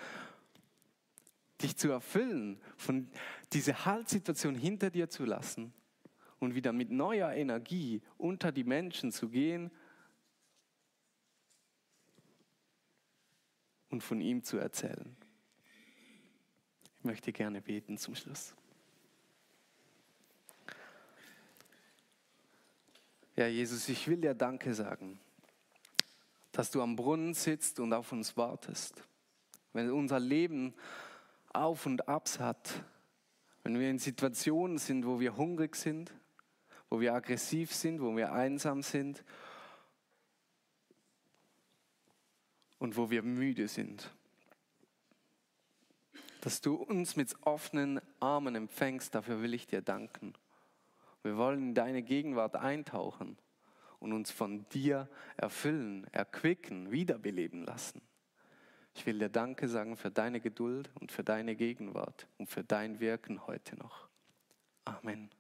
dich 1.61 1.77
zu 1.77 1.91
erfüllen, 1.91 2.61
von 2.77 3.09
dieser 3.53 3.85
Haltsituation 3.85 4.55
hinter 4.55 4.91
dir 4.91 5.09
zu 5.09 5.25
lassen 5.25 5.73
und 6.39 6.55
wieder 6.55 6.73
mit 6.73 6.91
neuer 6.91 7.33
Energie 7.33 8.03
unter 8.19 8.51
die 8.51 8.65
Menschen 8.65 9.13
zu 9.13 9.29
gehen 9.29 9.71
und 13.91 14.03
von 14.03 14.21
ihm 14.21 14.43
zu 14.43 14.57
erzählen. 14.57 15.17
Ich 16.99 17.05
möchte 17.05 17.33
gerne 17.33 17.61
beten 17.61 17.99
zum 17.99 18.15
Schluss. 18.15 18.55
Ja, 23.35 23.47
Jesus, 23.47 23.89
ich 23.89 24.07
will 24.09 24.19
dir 24.19 24.35
Danke 24.35 24.75
sagen, 24.75 25.19
dass 26.53 26.71
du 26.71 26.83
am 26.83 26.97
Brunnen 26.97 27.33
sitzt 27.33 27.81
und 27.81 27.95
auf 27.95 28.13
uns 28.13 28.37
wartest. 28.37 29.03
Wenn 29.73 29.91
unser 29.91 30.21
Leben 30.21 30.75
Auf 31.55 31.87
und 31.87 32.07
Abs 32.09 32.39
hat, 32.39 32.85
wenn 33.63 33.79
wir 33.79 33.89
in 33.89 33.99
Situationen 33.99 34.77
sind, 34.77 35.07
wo 35.07 35.19
wir 35.19 35.35
hungrig 35.37 35.77
sind, 35.77 36.13
wo 36.91 37.01
wir 37.01 37.15
aggressiv 37.15 37.73
sind, 37.73 38.03
wo 38.03 38.15
wir 38.15 38.33
einsam 38.33 38.83
sind 38.83 39.25
und 42.79 42.99
wo 42.99 43.11
wir 43.11 43.23
müde 43.23 43.67
sind. 43.67 44.11
Dass 46.43 46.61
du 46.61 46.75
uns 46.75 47.17
mit 47.17 47.35
offenen 47.47 48.03
Armen 48.21 48.57
empfängst, 48.57 49.15
dafür 49.15 49.41
will 49.41 49.55
ich 49.55 49.67
dir 49.67 49.81
danken. 49.81 50.35
Wir 51.23 51.37
wollen 51.37 51.69
in 51.69 51.75
deine 51.75 52.03
Gegenwart 52.03 52.57
eintauchen 52.57 53.37
und 54.01 54.13
uns 54.13 54.31
von 54.31 54.69
dir 54.71 55.09
erfüllen, 55.37 56.07
erquicken, 56.13 56.91
wiederbeleben 56.91 57.65
lassen. 57.65 58.03
Ich 58.95 59.07
will 59.07 59.19
dir 59.19 59.29
Danke 59.29 59.69
sagen 59.69 59.97
für 59.97 60.11
deine 60.11 60.41
Geduld 60.41 60.91
und 61.01 61.13
für 61.13 61.25
deine 61.25 61.57
Gegenwart 61.57 62.27
und 62.39 62.49
für 62.49 62.65
dein 62.65 63.01
Wirken 63.01 63.47
heute 63.47 63.77
noch. 63.77 64.09
Amen. 64.85 65.31